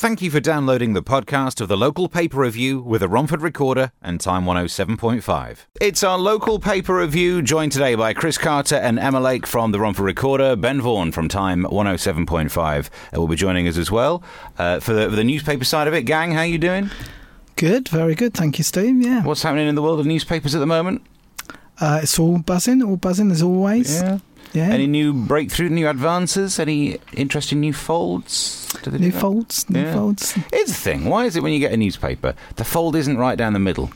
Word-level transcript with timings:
Thank 0.00 0.22
you 0.22 0.30
for 0.30 0.40
downloading 0.40 0.94
the 0.94 1.02
podcast 1.02 1.60
of 1.60 1.68
the 1.68 1.76
local 1.76 2.08
paper 2.08 2.38
review 2.38 2.80
with 2.80 3.02
a 3.02 3.06
Romford 3.06 3.42
Recorder 3.42 3.92
and 4.00 4.18
Time 4.18 4.46
107.5. 4.46 5.66
It's 5.78 6.02
our 6.02 6.16
local 6.16 6.58
paper 6.58 6.96
review, 6.96 7.42
joined 7.42 7.72
today 7.72 7.94
by 7.96 8.14
Chris 8.14 8.38
Carter 8.38 8.76
and 8.76 8.98
Emma 8.98 9.20
Lake 9.20 9.46
from 9.46 9.72
the 9.72 9.78
Romford 9.78 10.04
Recorder, 10.04 10.56
Ben 10.56 10.80
Vaughan 10.80 11.12
from 11.12 11.28
Time 11.28 11.64
107.5 11.64 12.88
uh, 12.88 13.20
will 13.20 13.28
be 13.28 13.36
joining 13.36 13.68
us 13.68 13.76
as 13.76 13.90
well. 13.90 14.22
Uh, 14.56 14.80
for, 14.80 14.94
the, 14.94 15.10
for 15.10 15.16
the 15.16 15.22
newspaper 15.22 15.66
side 15.66 15.86
of 15.86 15.92
it, 15.92 16.04
gang, 16.04 16.32
how 16.32 16.40
you 16.44 16.56
doing? 16.56 16.88
Good, 17.56 17.90
very 17.90 18.14
good. 18.14 18.32
Thank 18.32 18.56
you, 18.56 18.64
Steve. 18.64 19.02
Yeah. 19.02 19.22
What's 19.22 19.42
happening 19.42 19.68
in 19.68 19.74
the 19.74 19.82
world 19.82 20.00
of 20.00 20.06
newspapers 20.06 20.54
at 20.54 20.60
the 20.60 20.66
moment? 20.66 21.02
Uh, 21.78 22.00
it's 22.02 22.18
all 22.18 22.38
buzzing, 22.38 22.82
all 22.82 22.96
buzzing 22.96 23.30
as 23.30 23.42
always. 23.42 24.00
Yeah. 24.00 24.20
Yeah. 24.52 24.64
Any 24.68 24.86
new 24.86 25.12
breakthrough, 25.12 25.68
new 25.68 25.88
advances? 25.88 26.58
Any 26.58 26.98
interesting 27.12 27.60
new 27.60 27.72
folds? 27.72 28.68
New 28.86 29.12
folds, 29.12 29.68
new 29.70 29.80
Yeah. 29.82 29.94
folds. 29.94 30.32
Here's 30.52 30.68
the 30.68 30.74
thing. 30.74 31.04
Why 31.04 31.24
is 31.26 31.36
it 31.36 31.42
when 31.42 31.52
you 31.52 31.58
get 31.60 31.72
a 31.72 31.76
newspaper, 31.76 32.34
the 32.56 32.64
fold 32.64 32.96
isn't 32.96 33.16
right 33.16 33.38
down 33.38 33.52
the 33.52 33.58
middle? 33.58 33.90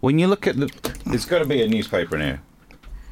When 0.00 0.18
you 0.18 0.28
look 0.28 0.46
at 0.46 0.56
the, 0.56 0.70
there's 1.06 1.26
got 1.26 1.40
to 1.40 1.44
be 1.44 1.62
a 1.62 1.68
newspaper 1.68 2.16
in 2.16 2.22
here. 2.22 2.40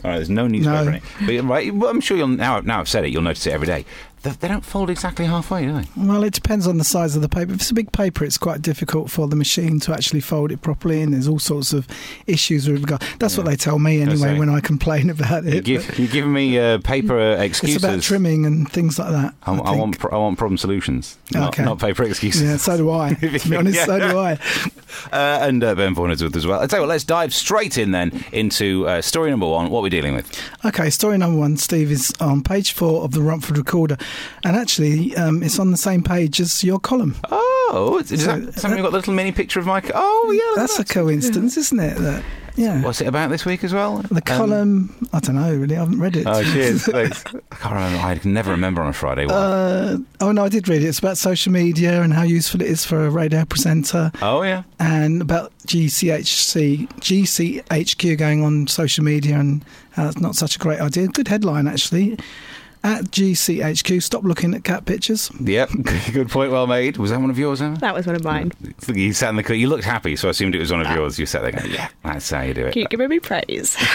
All 0.05 0.11
right, 0.11 0.17
there's 0.17 0.31
no 0.31 0.47
newspaper 0.47 0.85
No. 0.85 0.89
in 0.91 0.95
it. 0.95 1.03
But 1.27 1.45
right, 1.49 1.75
well, 1.75 1.91
I'm 1.91 2.01
sure 2.01 2.17
you'll 2.17 2.29
now. 2.29 2.61
Now 2.61 2.79
I've 2.81 2.89
said 2.89 3.05
it, 3.05 3.09
you'll 3.11 3.23
notice 3.23 3.47
it 3.47 3.53
every 3.53 3.67
day. 3.67 3.85
They, 4.23 4.49
don't 4.49 4.65
fold 4.65 4.91
exactly 4.91 5.25
halfway, 5.27 5.65
do 5.67 5.73
they? 5.73 5.85
Well, 5.97 6.25
it 6.25 6.33
depends 6.35 6.67
on 6.67 6.79
the 6.79 6.85
size 6.85 7.15
of 7.17 7.23
the 7.23 7.29
paper. 7.29 7.53
If 7.53 7.61
it's 7.61 7.71
a 7.71 7.75
big 7.75 7.93
paper, 7.93 8.25
it's 8.25 8.37
quite 8.39 8.61
difficult 8.63 9.11
for 9.11 9.29
the 9.29 9.37
machine 9.37 9.79
to 9.81 9.93
actually 9.93 10.21
fold 10.21 10.53
it 10.53 10.61
properly, 10.61 11.01
and 11.03 11.15
there's 11.15 11.29
all 11.29 11.39
sorts 11.39 11.73
of 11.73 11.87
issues 12.27 12.69
with 12.69 12.81
regard. 12.81 13.03
That's 13.19 13.37
what 13.37 13.47
they 13.47 13.57
tell 13.57 13.79
me 13.79 14.01
anyway 14.03 14.39
when 14.39 14.49
I 14.49 14.61
complain 14.61 15.09
about 15.19 15.45
You 15.45 15.51
it. 15.59 15.65
give, 15.65 15.99
you're 15.99 16.09
giving 16.09 16.33
me 16.33 16.59
uh, 16.59 16.79
paper 16.79 17.19
uh, 17.37 17.37
excuses. 17.43 17.77
it's 17.77 17.85
about 17.85 18.03
trimming 18.03 18.45
and 18.47 18.71
things 18.71 18.99
like 18.99 19.11
that. 19.11 19.35
I, 19.45 19.55
I, 19.55 19.59
I 19.73 19.77
want 19.77 20.05
I 20.13 20.17
want 20.17 20.37
problem 20.39 20.59
solutions, 20.59 21.17
not, 21.33 21.49
Okay. 21.55 21.65
not 21.65 21.79
paper 21.79 22.03
excuses. 22.05 22.43
Yeah, 22.43 22.57
so 22.57 22.77
do 22.77 22.91
I. 22.91 23.15
To 23.39 23.49
be 23.51 23.57
honest, 23.57 23.85
so 23.85 23.99
do 23.99 24.19
I. 24.19 24.33
Uh, 25.13 25.39
and 25.43 25.63
uh, 25.63 25.75
Ben 25.75 25.95
Vaughan 25.95 26.11
is 26.11 26.23
with 26.23 26.33
us 26.35 26.39
as 26.39 26.47
well. 26.47 26.61
I 26.61 26.67
tell 26.67 26.79
you 26.81 26.83
what, 26.83 26.89
let's 26.89 27.05
dive 27.05 27.33
straight 27.35 27.79
in 27.79 27.91
then 27.93 28.25
into 28.33 28.87
uh, 28.89 29.01
story 29.03 29.31
number 29.31 29.47
one. 29.47 29.71
What 29.71 29.83
we're 29.83 29.89
dealing 29.91 30.15
with. 30.15 30.29
Okay, 30.65 30.91
story 30.91 31.19
number 31.19 31.39
one, 31.39 31.57
Steve, 31.57 31.91
is 31.93 32.13
on 32.21 32.43
page 32.43 32.73
four 32.73 33.05
of 33.05 33.13
the 33.13 33.23
Romford 33.23 33.59
Recorder, 33.59 33.97
and 34.45 34.57
actually, 34.57 35.15
um, 35.17 35.43
it's 35.43 35.59
on 35.59 35.71
the 35.71 35.77
same 35.77 36.03
page 36.03 36.41
as 36.41 36.63
your 36.65 36.79
column. 36.81 37.15
Oh, 37.31 37.99
is 38.01 38.09
So- 38.25 38.39
that 38.41 38.59
something 38.59 38.83
got 38.83 38.91
the 38.91 38.97
little 38.99 39.15
mini 39.15 39.33
picture 39.33 39.61
of 39.61 39.67
Mike? 39.67 39.91
Oh, 39.95 40.31
yeah, 40.33 40.63
at 40.63 40.67
That's 40.69 40.79
a 40.79 40.85
coincidence, 40.85 41.57
isn't 41.57 41.79
it? 41.81 41.99
That 41.99 42.23
yeah. 42.57 42.83
What's 42.83 43.01
it 43.01 43.07
about 43.07 43.31
this 43.31 43.45
week 43.45 43.63
as 43.63 43.73
well? 43.73 43.99
The 43.99 44.17
Um, 44.17 44.21
column, 44.23 45.09
I 45.13 45.21
don't 45.21 45.37
know, 45.37 45.55
really. 45.55 45.77
I 45.77 45.79
haven't 45.81 46.01
read 46.01 46.17
it. 46.17 46.27
oh, 46.27 46.43
cheers. 46.53 46.83
Thanks. 46.87 47.23
I 47.53 47.55
can't 47.55 47.75
remember. 47.75 47.99
I 48.05 48.17
can 48.19 48.33
never 48.33 48.51
remember 48.51 48.83
on 48.83 48.89
a 48.89 48.93
Friday. 48.93 49.27
What? 49.27 49.35
Uh, 49.35 49.99
oh 50.21 50.33
no, 50.33 50.45
I 50.45 50.49
did 50.49 50.67
read 50.69 50.83
it. 50.83 50.87
It's 50.89 50.99
about 50.99 51.19
social 51.19 51.53
media 51.53 52.03
and 52.03 52.13
how 52.13 52.23
useful 52.25 52.61
it 52.61 52.67
is 52.67 52.85
for 52.85 53.07
a 53.07 53.11
radio 53.11 53.45
presenter, 53.45 54.11
oh, 54.23 54.43
yeah. 54.43 54.65
and 54.81 55.23
about 55.23 55.53
GCHC, 55.69 56.89
GCHQ 57.01 58.17
going 58.19 58.43
on 58.43 58.67
social 58.67 59.05
media, 59.05 59.39
and 59.39 59.65
how 59.93 60.09
it's 60.09 60.19
not 60.19 60.35
such 60.35 60.57
a 60.57 60.59
great 60.59 60.81
idea. 60.81 61.07
Good 61.09 61.29
headline 61.29 61.69
actually. 61.69 62.19
At 62.85 63.05
GCHQ, 63.07 64.03
stop 64.03 64.23
looking 64.25 64.55
at 64.55 64.65
cat 64.65 64.85
pictures. 64.87 65.31
Yep. 65.41 65.71
Good 66.13 66.29
point. 66.31 66.53
Well 66.53 66.67
made. 66.67 66.97
Was 66.97 67.11
that 67.11 67.21
one 67.21 67.31
of 67.31 67.39
yours, 67.39 67.61
Emma? 67.61 67.77
That 67.79 67.95
was 67.95 68.07
one 68.07 68.15
of 68.17 68.25
mine. 68.25 68.53
You 68.87 69.13
sat 69.13 69.31
in 69.31 69.37
the. 69.37 69.57
You 69.57 69.69
looked 69.69 69.85
happy, 69.85 70.15
so 70.17 70.29
I 70.29 70.31
assumed 70.31 70.55
it 70.55 70.59
was 70.61 70.71
one 70.71 70.81
of 70.87 70.91
yours. 70.95 71.19
You 71.19 71.27
sat 71.27 71.43
there 71.43 71.53
going, 71.53 71.71
"Yeah, 71.73 71.89
that's 72.05 72.31
how 72.31 72.43
you 72.43 72.55
do 72.55 72.67
it." 72.67 72.75
Keep 72.75 72.91
giving 72.91 73.09
me 73.09 73.19
praise. 73.21 73.77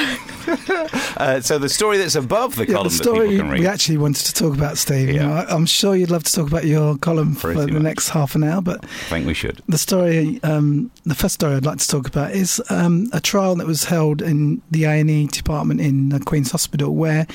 Uh, 1.15 1.39
so 1.39 1.57
the 1.59 1.69
story 1.69 1.97
that's 1.97 2.15
above 2.15 2.55
the 2.55 2.65
Yeah, 2.67 2.73
column 2.73 2.87
the 2.89 2.97
that 2.97 3.03
people 3.03 3.13
story 3.15 3.37
can 3.37 3.49
read. 3.49 3.59
we 3.61 3.67
actually 3.67 3.97
wanted 3.97 4.25
to 4.25 4.33
talk 4.33 4.55
about, 4.55 4.77
Steve. 4.77 5.09
You 5.09 5.19
know, 5.19 5.31
I, 5.33 5.45
I'm 5.53 5.65
sure 5.67 5.95
you'd 5.95 6.09
love 6.11 6.23
to 6.23 6.31
talk 6.31 6.47
about 6.47 6.65
your 6.65 6.97
column 6.97 7.35
Pretty 7.35 7.59
for 7.59 7.65
the 7.67 7.73
much. 7.73 7.81
next 7.83 8.09
half 8.09 8.33
an 8.35 8.43
hour, 8.43 8.61
but 8.61 8.83
I 8.83 8.87
think 8.87 9.27
we 9.27 9.33
should. 9.35 9.61
The 9.69 9.77
story, 9.77 10.39
um, 10.43 10.91
the 11.05 11.15
first 11.15 11.35
story 11.35 11.55
I'd 11.55 11.65
like 11.65 11.77
to 11.77 11.87
talk 11.87 12.07
about 12.07 12.31
is 12.31 12.61
um, 12.69 13.09
a 13.13 13.19
trial 13.21 13.55
that 13.55 13.67
was 13.67 13.83
held 13.85 14.21
in 14.21 14.61
the 14.71 14.85
A 14.85 14.99
and 14.99 15.09
E 15.09 15.27
department 15.27 15.81
in 15.81 16.11
uh, 16.13 16.19
Queen's 16.25 16.51
Hospital, 16.51 16.93
where 16.95 17.27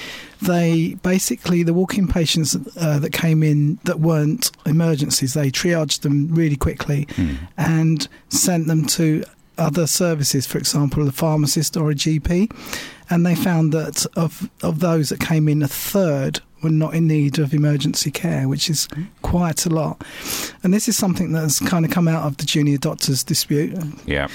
they 0.43 0.95
basically 1.03 1.63
the 1.63 1.75
walk-in 1.75 2.09
patients 2.09 2.57
uh, 2.77 2.99
that 2.99 3.13
came 3.13 3.43
in 3.43 3.79
that 3.85 4.01
weren't 4.01 4.51
emergencies, 4.67 5.35
they 5.35 5.51
triaged 5.51 6.01
them 6.03 6.29
really 6.35 6.57
quickly 6.57 7.07
Hmm. 7.17 7.35
and 7.57 8.09
sent 8.29 8.67
them 8.67 8.87
to 8.87 9.25
other 9.57 9.87
services, 9.89 10.47
for 10.47 10.59
example, 10.59 11.09
a 11.09 11.13
pharmacist 11.13 11.77
or 11.77 11.91
a 11.91 11.95
GP, 11.95 12.49
and 13.11 13.27
they 13.27 13.35
found 13.35 13.73
that 13.73 14.07
of 14.17 14.49
of 14.63 14.79
those 14.81 15.09
that 15.09 15.19
came 15.21 15.49
in, 15.49 15.63
a 15.63 15.69
third 15.69 16.41
were 16.63 16.71
not 16.71 16.95
in 16.95 17.07
need 17.07 17.39
of 17.39 17.55
emergency 17.55 18.11
care, 18.11 18.49
which 18.49 18.69
is 18.71 18.89
quite 19.23 19.65
a 19.67 19.69
lot. 19.69 20.03
And 20.63 20.73
this 20.75 20.89
is 20.89 20.97
something 20.97 21.33
that's 21.33 21.61
kind 21.61 21.85
of 21.85 21.91
come 21.91 22.09
out 22.09 22.25
of 22.25 22.37
the 22.37 22.45
junior 22.45 22.79
doctors 22.79 23.23
dispute. 23.25 23.73
Yeah. 24.07 24.27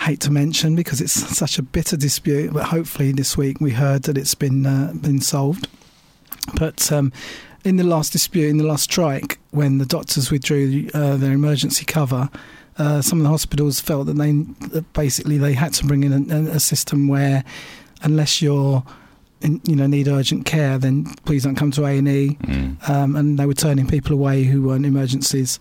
Hate 0.00 0.20
to 0.20 0.30
mention 0.30 0.76
because 0.76 1.00
it's 1.00 1.12
such 1.38 1.58
a 1.58 1.62
bitter 1.62 1.96
dispute, 1.96 2.52
but 2.52 2.64
hopefully 2.64 3.12
this 3.12 3.36
week 3.36 3.60
we 3.60 3.72
heard 3.72 4.04
that 4.04 4.16
it's 4.16 4.34
been 4.34 4.66
uh, 4.66 4.92
been 4.94 5.20
solved. 5.20 5.68
But 6.58 6.90
um, 6.90 7.12
in 7.64 7.76
the 7.76 7.84
last 7.84 8.12
dispute, 8.12 8.48
in 8.48 8.58
the 8.58 8.64
last 8.64 8.84
strike, 8.84 9.38
when 9.50 9.78
the 9.78 9.86
doctors 9.86 10.30
withdrew 10.30 10.88
uh, 10.94 11.16
their 11.16 11.32
emergency 11.32 11.84
cover, 11.84 12.30
uh, 12.78 13.02
some 13.02 13.18
of 13.18 13.24
the 13.24 13.28
hospitals 13.28 13.80
felt 13.80 14.06
that 14.06 14.14
they 14.14 14.32
that 14.68 14.90
basically 14.94 15.38
they 15.38 15.52
had 15.52 15.74
to 15.74 15.84
bring 15.84 16.02
in 16.02 16.30
a, 16.30 16.52
a 16.52 16.60
system 16.60 17.08
where, 17.08 17.44
unless 18.02 18.40
you're 18.40 18.82
in, 19.42 19.60
you 19.64 19.76
know 19.76 19.86
need 19.86 20.08
urgent 20.08 20.46
care, 20.46 20.78
then 20.78 21.04
please 21.24 21.44
don't 21.44 21.56
come 21.56 21.70
to 21.72 21.84
A 21.84 21.98
and 21.98 22.08
E. 22.08 22.38
Mm. 22.42 22.88
Um, 22.88 23.16
and 23.16 23.38
they 23.38 23.46
were 23.46 23.54
turning 23.54 23.86
people 23.86 24.12
away 24.12 24.44
who 24.44 24.62
weren't 24.62 24.86
emergencies. 24.86 25.58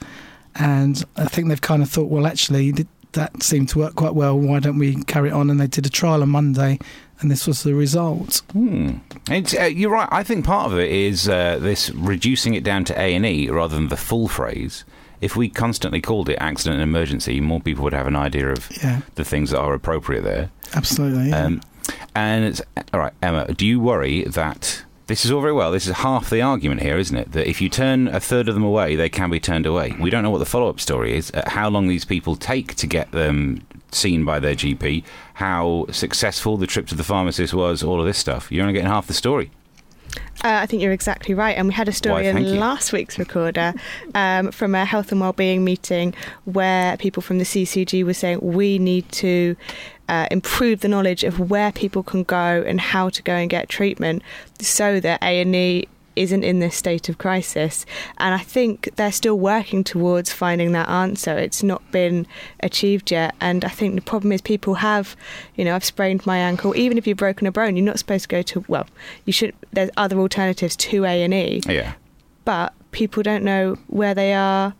And 0.56 1.04
I 1.16 1.26
think 1.26 1.48
they've 1.48 1.62
kind 1.62 1.84
of 1.84 1.90
thought, 1.90 2.10
well, 2.10 2.26
actually, 2.26 2.72
that 3.14 3.42
seemed 3.44 3.70
to 3.70 3.80
work 3.80 3.96
quite 3.96 4.14
well. 4.16 4.38
Why 4.38 4.60
don't 4.60 4.78
we 4.78 5.04
carry 5.06 5.30
it 5.30 5.34
on? 5.34 5.50
And 5.50 5.60
they 5.60 5.68
did 5.68 5.86
a 5.86 5.90
trial 5.90 6.22
on 6.22 6.30
Monday, 6.30 6.80
and 7.20 7.30
this 7.32 7.48
was 7.48 7.64
the 7.64 7.74
result. 7.74 8.42
Hmm. 8.52 8.98
It's, 9.30 9.54
uh, 9.56 9.64
you're 9.64 9.92
right. 9.92 10.08
I 10.12 10.24
think 10.24 10.46
part 10.46 10.72
of 10.72 10.78
it 10.80 10.92
is 10.92 11.28
uh, 11.28 11.58
this 11.60 11.90
reducing 11.92 12.54
it 12.54 12.64
down 12.64 12.86
to 12.86 13.00
A 13.00 13.16
and 13.16 13.26
E 13.26 13.50
rather 13.50 13.76
than 13.76 13.88
the 13.90 13.98
full 13.98 14.28
phrase. 14.28 14.86
If 15.22 15.36
we 15.36 15.50
constantly 15.50 16.00
called 16.00 16.30
it 16.30 16.38
accident 16.40 16.76
and 16.82 16.84
emergency, 16.84 17.42
more 17.42 17.60
people 17.60 17.84
would 17.84 17.94
have 17.94 18.08
an 18.08 18.16
idea 18.16 18.50
of 18.52 18.70
Yeah, 18.82 19.02
the 19.16 19.26
things 19.26 19.50
that 19.52 19.60
are 19.60 19.74
appropriate 19.74 20.24
there. 20.24 20.50
absolutely. 20.76 21.30
Yeah. 21.30 21.44
Um, 21.46 21.62
and 22.16 22.46
it's, 22.46 22.62
all 22.94 23.00
right, 23.02 23.14
Emma, 23.22 23.52
do 23.54 23.66
you 23.66 23.80
worry 23.82 24.24
that 24.24 24.84
this 25.10 25.26
is 25.26 25.32
all 25.32 25.42
very 25.42 25.54
well? 25.54 25.72
This 25.72 25.88
is 25.88 25.98
half 25.98 26.30
the 26.30 26.42
argument 26.42 26.82
here, 26.82 26.98
isn't 26.98 27.18
it? 27.18 27.32
That 27.32 27.50
if 27.50 27.60
you 27.62 27.68
turn 27.68 28.08
a 28.08 28.20
third 28.20 28.48
of 28.48 28.54
them 28.54 28.64
away, 28.64 28.96
they 28.96 29.10
can 29.10 29.32
be 29.32 29.40
turned 29.40 29.66
away. 29.66 29.96
We 30.00 30.12
don't 30.12 30.24
know 30.24 30.30
what 30.30 30.38
the 30.38 30.46
follow-up 30.46 30.80
story 30.80 31.18
is. 31.18 31.32
Uh, 31.32 31.44
how 31.48 31.68
long 31.68 31.88
these 31.88 32.06
people 32.06 32.36
take 32.36 32.76
to 32.76 32.88
get 32.88 33.12
them 33.12 33.66
seen 33.92 34.24
by 34.24 34.40
their 34.40 34.54
GP? 34.54 35.04
How 35.34 35.88
successful 35.92 36.58
the 36.58 36.68
trip 36.68 36.86
to 36.88 36.96
the 36.96 37.04
pharmacist 37.04 37.56
was? 37.56 37.82
All 37.82 38.00
of 38.00 38.06
this 38.06 38.20
stuff. 38.20 38.52
You're 38.52 38.62
only 38.62 38.74
getting 38.74 38.88
half 38.88 39.08
the 39.08 39.16
story. 39.16 39.50
Uh, 40.44 40.62
I 40.62 40.66
think 40.68 40.82
you're 40.82 40.94
exactly 40.94 41.34
right. 41.34 41.58
And 41.58 41.68
we 41.68 41.74
had 41.74 41.88
a 41.88 41.92
story 41.92 42.24
Why, 42.24 42.40
in 42.40 42.46
you. 42.46 42.54
last 42.60 42.94
week's 42.94 43.20
recorder 43.20 43.74
um, 44.16 44.52
from 44.52 44.74
a 44.74 44.86
health 44.86 45.12
and 45.12 45.20
wellbeing 45.20 45.66
meeting 45.66 46.14
where 46.46 46.98
people 46.98 47.22
from 47.22 47.40
the 47.40 47.44
CCG 47.44 48.06
were 48.06 48.14
saying 48.14 48.40
we 48.42 48.80
need 48.80 49.12
to 49.14 49.56
uh, 50.10 50.28
improve 50.32 50.82
the 50.82 50.88
knowledge 50.90 51.24
of 51.24 51.50
where 51.52 51.72
people 51.72 52.04
can 52.04 52.24
go 52.24 52.64
and 52.68 52.82
how 52.82 53.10
to 53.10 53.22
go 53.24 53.34
and 53.34 53.50
get 53.50 53.70
treatment 53.70 54.22
so 54.60 55.00
that 55.00 55.22
A&E 55.24 55.88
isn't 56.16 56.44
in 56.44 56.60
this 56.60 56.76
state 56.76 57.08
of 57.08 57.18
crisis. 57.18 57.86
And 58.18 58.34
I 58.36 58.40
think 58.40 58.90
they're 58.98 59.12
still 59.12 59.40
working 59.40 59.86
towards 59.86 60.34
finding 60.34 60.74
that 60.74 60.90
answer. 60.90 61.38
It's 61.38 61.64
not 61.64 61.82
been 61.92 62.28
achieved 62.62 63.12
yet. 63.12 63.36
And 63.40 63.64
I 63.64 63.70
think 63.70 63.96
the 63.96 64.02
problem 64.02 64.34
is 64.34 64.42
people 64.42 64.74
have, 64.76 65.16
you 65.56 65.64
know, 65.64 65.76
I've 65.76 65.86
sprained 65.86 66.26
my 66.26 66.38
ankle. 66.38 66.76
Even 66.76 66.98
if 66.98 67.08
you've 67.08 67.16
broken 67.18 67.48
a 67.48 67.52
bone, 67.54 67.78
you're 67.78 67.86
not 67.86 68.00
supposed 68.00 68.24
to 68.24 68.28
go 68.28 68.42
to, 68.42 68.66
well, 68.68 68.88
you 69.26 69.32
should, 69.32 69.54
there's 69.72 69.92
other 69.96 70.18
alternatives 70.20 70.76
to 70.76 71.06
A&E 71.06 71.62
Yeah. 71.68 71.94
but 72.44 72.74
people 72.92 73.24
don't 73.24 73.44
know 73.44 73.78
where 73.88 74.14
they 74.16 74.34
are, 74.34 74.74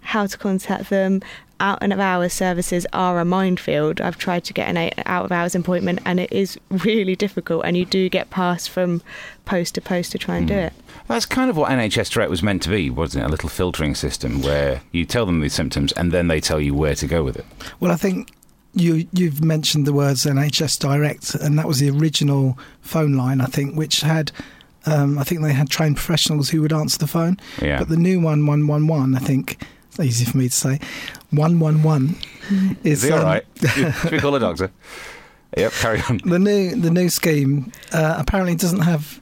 how 0.00 0.26
to 0.26 0.36
contact 0.38 0.90
them. 0.90 1.20
Out 1.60 1.78
and 1.82 1.92
of 1.92 2.00
hours 2.00 2.32
services 2.32 2.86
are 2.92 3.20
a 3.20 3.24
minefield. 3.24 4.00
I've 4.00 4.18
tried 4.18 4.44
to 4.44 4.52
get 4.52 4.68
an 4.68 4.76
eight 4.76 4.94
out 5.06 5.26
of 5.26 5.32
hours 5.32 5.54
appointment 5.54 6.00
and 6.04 6.18
it 6.18 6.32
is 6.32 6.58
really 6.70 7.14
difficult, 7.14 7.64
and 7.64 7.76
you 7.76 7.84
do 7.84 8.08
get 8.08 8.30
passed 8.30 8.70
from 8.70 9.02
post 9.44 9.74
to 9.76 9.80
post 9.80 10.12
to 10.12 10.18
try 10.18 10.36
and 10.38 10.48
do 10.48 10.54
it. 10.54 10.72
That's 11.06 11.26
kind 11.26 11.50
of 11.50 11.56
what 11.56 11.70
NHS 11.70 12.10
Direct 12.10 12.30
was 12.30 12.42
meant 12.42 12.62
to 12.62 12.70
be, 12.70 12.88
wasn't 12.88 13.24
it? 13.24 13.26
A 13.26 13.30
little 13.30 13.48
filtering 13.48 13.94
system 13.94 14.42
where 14.42 14.80
you 14.92 15.04
tell 15.04 15.26
them 15.26 15.40
the 15.40 15.48
symptoms 15.48 15.92
and 15.92 16.12
then 16.12 16.28
they 16.28 16.40
tell 16.40 16.60
you 16.60 16.74
where 16.74 16.94
to 16.94 17.06
go 17.06 17.22
with 17.22 17.36
it. 17.36 17.44
well, 17.80 17.92
I 17.92 17.96
think 17.96 18.32
you 18.74 19.06
you've 19.12 19.42
mentioned 19.42 19.86
the 19.86 19.92
words 19.92 20.24
NHS 20.24 20.78
Direct, 20.78 21.34
and 21.34 21.58
that 21.58 21.66
was 21.66 21.80
the 21.80 21.90
original 21.90 22.58
phone 22.80 23.14
line, 23.14 23.40
I 23.40 23.46
think, 23.46 23.76
which 23.76 24.00
had. 24.00 24.32
Um, 24.86 25.18
I 25.18 25.24
think 25.24 25.42
they 25.42 25.52
had 25.52 25.68
trained 25.68 25.96
professionals 25.96 26.48
who 26.48 26.62
would 26.62 26.72
answer 26.72 26.96
the 26.96 27.06
phone. 27.06 27.38
Yeah. 27.60 27.80
But 27.80 27.90
the 27.90 27.98
new 27.98 28.18
one, 28.18 28.46
one 28.46 28.66
one 28.66 28.86
one, 28.86 29.14
I 29.14 29.18
think 29.18 29.46
it's 29.52 29.66
easy 29.98 30.24
for 30.24 30.36
me 30.38 30.48
to 30.48 30.54
say, 30.54 30.78
one 31.30 31.58
one 31.60 31.82
one 31.82 32.16
Is 32.84 33.02
is 33.02 33.02
he 33.04 33.10
all 33.12 33.20
um, 33.20 33.24
right? 33.24 33.44
Should 34.02 34.12
we 34.12 34.18
call 34.18 34.34
a 34.34 34.40
doctor? 34.40 34.70
Yep, 35.56 35.72
carry 35.72 36.02
on. 36.08 36.20
the 36.24 36.38
new 36.38 36.76
the 36.76 36.90
new 36.90 37.08
scheme 37.08 37.72
uh, 37.92 38.14
apparently 38.18 38.54
doesn't 38.54 38.80
have 38.80 39.20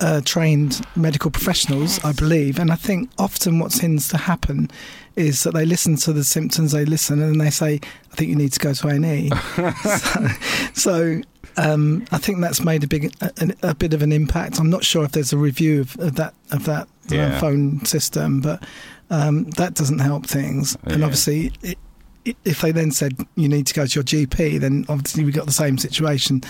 uh, 0.00 0.20
trained 0.24 0.80
medical 0.96 1.30
professionals, 1.30 2.02
I 2.04 2.12
believe, 2.12 2.58
and 2.58 2.70
I 2.70 2.76
think 2.76 3.10
often 3.18 3.58
what 3.58 3.72
tends 3.72 4.08
to 4.08 4.16
happen 4.16 4.70
is 5.16 5.42
that 5.42 5.54
they 5.54 5.66
listen 5.66 5.96
to 5.96 6.12
the 6.12 6.22
symptoms, 6.24 6.72
they 6.72 6.84
listen, 6.84 7.20
and 7.20 7.40
they 7.40 7.50
say, 7.50 7.80
"I 8.12 8.16
think 8.16 8.30
you 8.30 8.36
need 8.36 8.52
to 8.52 8.60
go 8.60 8.72
to 8.72 8.88
A 8.88 8.90
and 8.90 9.04
E." 9.06 9.30
So, 9.30 9.72
so 10.74 11.20
um, 11.56 12.06
I 12.12 12.18
think 12.18 12.40
that's 12.40 12.64
made 12.64 12.84
a 12.84 12.86
big, 12.86 13.12
a, 13.20 13.54
a, 13.62 13.74
bit 13.74 13.92
of 13.92 14.02
an 14.02 14.12
impact. 14.12 14.60
I'm 14.60 14.70
not 14.70 14.84
sure 14.84 15.04
if 15.04 15.12
there's 15.12 15.32
a 15.32 15.38
review 15.38 15.80
of, 15.80 15.98
of 15.98 16.14
that 16.14 16.34
of 16.52 16.64
that 16.66 16.82
uh, 17.10 17.14
Yeah. 17.14 17.40
phone 17.40 17.84
system, 17.84 18.40
but 18.40 18.62
um, 19.10 19.44
that 19.52 19.74
doesn't 19.74 20.00
help 20.00 20.26
things. 20.26 20.76
And 20.84 21.02
obviously, 21.02 21.52
it, 21.62 21.78
i 22.26 22.34
if 22.44 22.60
they 22.60 22.72
then 22.72 22.90
said 22.90 23.16
you 23.36 23.48
need 23.48 23.66
to 23.68 23.74
go 23.74 23.86
to 23.86 23.94
your 23.94 24.04
GP, 24.04 24.60
then 24.60 24.84
obviously 24.88 25.24
we 25.24 25.32
got 25.32 25.46
the 25.46 25.52
same 25.52 25.78
situation. 25.78 26.42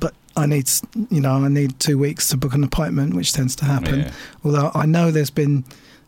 But 0.00 0.14
I 0.36 0.46
need, 0.46 0.68
you 1.10 1.20
know, 1.20 1.32
I 1.32 1.48
need 1.48 1.78
two 1.78 1.98
weeks 1.98 2.28
to 2.30 2.36
book 2.36 2.54
an 2.54 2.64
appointment, 2.64 3.14
which 3.14 3.32
tends 3.32 3.54
to 3.56 3.64
happen. 3.64 4.00
Yeah. 4.00 4.12
Although 4.44 4.70
I 4.74 4.84
know 4.86 5.10
there's 5.10 5.30
been 5.30 5.64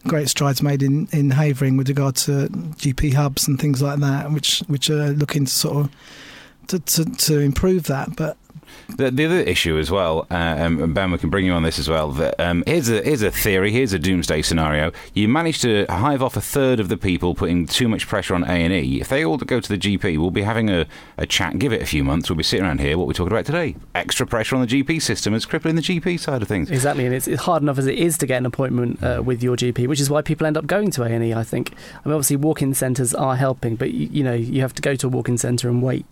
great 0.07 0.29
strides 0.29 0.63
made 0.63 0.83
in, 0.83 1.09
in 1.13 1.31
Havering 1.31 1.77
with 1.77 1.89
regard 1.89 2.17
to 2.17 2.49
GP 2.77 3.15
hubs 3.15 3.47
and 3.47 3.61
things 3.61 3.81
like 3.81 4.01
that, 4.01 4.33
which 4.33 4.61
which 4.67 4.91
are 4.91 5.11
looking 5.11 5.45
to 5.45 5.51
sort 5.51 5.85
of 5.85 5.93
to, 6.69 6.79
to, 6.81 7.05
to 7.05 7.39
improve 7.41 7.85
that. 7.85 8.17
But 8.17 8.37
The, 8.97 9.11
the 9.11 9.27
other 9.27 9.41
issue 9.41 9.79
as 9.79 9.91
well, 9.91 10.27
uh, 10.31 10.57
um, 10.59 10.95
Ben, 10.95 11.11
we 11.11 11.19
can 11.19 11.31
bring 11.31 11.45
you 11.45 11.53
on 11.53 11.63
this 11.63 11.79
as 11.79 11.89
well. 11.89 12.11
That 12.13 12.39
um, 12.41 12.65
here's 12.67 12.89
a 12.89 13.03
here's 13.03 13.23
a 13.23 13.31
theory. 13.31 13.71
Here's 13.71 13.93
a 13.93 13.99
doomsday 13.99 14.43
scenario. 14.43 14.93
You 15.15 15.29
manage 15.29 15.61
to 15.63 15.87
hive 15.89 16.23
off 16.23 16.37
a 16.37 16.41
third 16.41 16.81
of 16.81 16.89
the 16.89 16.97
people, 16.97 17.35
putting 17.35 17.67
too 17.67 17.89
much 17.89 18.09
pressure 18.09 18.35
on 18.35 18.45
A 18.45 18.49
and 18.53 18.73
E. 18.73 19.01
If 19.01 19.09
they 19.09 19.25
all 19.25 19.37
go 19.37 19.61
to 19.61 19.69
the 19.69 19.79
GP, 19.79 20.19
we'll 20.19 20.31
be 20.31 20.43
having 20.43 20.71
a, 20.71 20.87
a 21.17 21.27
chat. 21.27 21.59
Give 21.59 21.73
it 21.73 21.83
a 21.83 21.87
few 21.87 22.03
months. 22.03 22.31
We'll 22.31 22.37
be 22.37 22.43
sitting 22.43 22.65
around 22.65 22.81
here. 22.81 22.97
What 22.97 23.07
we're 23.07 23.13
talking 23.13 23.33
about 23.33 23.47
today: 23.47 23.77
extra 23.95 24.27
pressure 24.27 24.57
on 24.57 24.63
the 24.63 24.67
GP 24.67 25.03
system 25.03 25.35
is 25.35 25.45
crippling 25.45 25.77
the 25.77 25.83
GP 25.83 26.19
side 26.19 26.43
of 26.43 26.49
things. 26.49 26.71
Exactly, 26.71 27.05
and 27.05 27.15
it's, 27.15 27.29
it's 27.29 27.43
hard 27.43 27.63
enough 27.63 27.79
as 27.79 27.87
it 27.87 27.99
is 27.99 28.19
to 28.19 28.27
get 28.27 28.39
an 28.39 28.47
appointment 28.47 29.03
uh, 29.03 29.23
with 29.25 29.43
your 29.43 29.57
GP, 29.57 29.87
which 29.87 30.01
is 30.01 30.09
why 30.09 30.23
people 30.23 30.47
end 30.47 30.57
up 30.57 30.67
going 30.67 30.91
to 30.93 31.03
A 31.03 31.09
and 31.09 31.25
E. 31.25 31.35
I 31.35 31.45
think. 31.45 31.75
I 32.05 32.09
mean, 32.09 32.15
obviously, 32.15 32.37
walk-in 32.37 32.75
centres 32.75 33.15
are 33.15 33.37
helping, 33.37 33.77
but 33.77 33.93
you, 33.93 34.09
you 34.13 34.25
know, 34.25 34.35
you 34.35 34.63
have 34.63 34.75
to 34.75 34.83
go 34.83 34.95
to 34.95 35.07
a 35.07 35.11
walk-in 35.11 35.39
centre 35.39 35.69
and 35.69 35.83
wait 35.83 36.07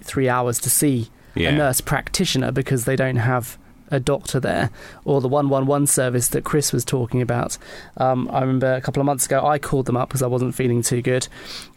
three 0.00 0.28
hours 0.28 0.58
to 0.60 0.70
see 0.70 1.10
Yeah. 1.34 1.50
a 1.50 1.56
nurse 1.56 1.80
practitioner 1.80 2.52
because 2.52 2.84
they 2.84 2.96
don't 2.96 3.16
have 3.16 3.58
a 3.90 4.00
doctor 4.00 4.40
there, 4.40 4.70
or 5.04 5.20
the 5.20 5.28
111 5.28 5.86
service 5.86 6.28
that 6.28 6.44
Chris 6.44 6.72
was 6.72 6.82
talking 6.84 7.20
about. 7.20 7.58
Um, 7.98 8.26
I 8.32 8.40
remember 8.40 8.72
a 8.72 8.80
couple 8.80 9.00
of 9.00 9.06
months 9.06 9.26
ago, 9.26 9.44
I 9.46 9.58
called 9.58 9.84
them 9.86 9.96
up 9.98 10.08
because 10.08 10.22
I 10.22 10.26
wasn't 10.28 10.54
feeling 10.54 10.80
too 10.82 11.02
good, 11.02 11.28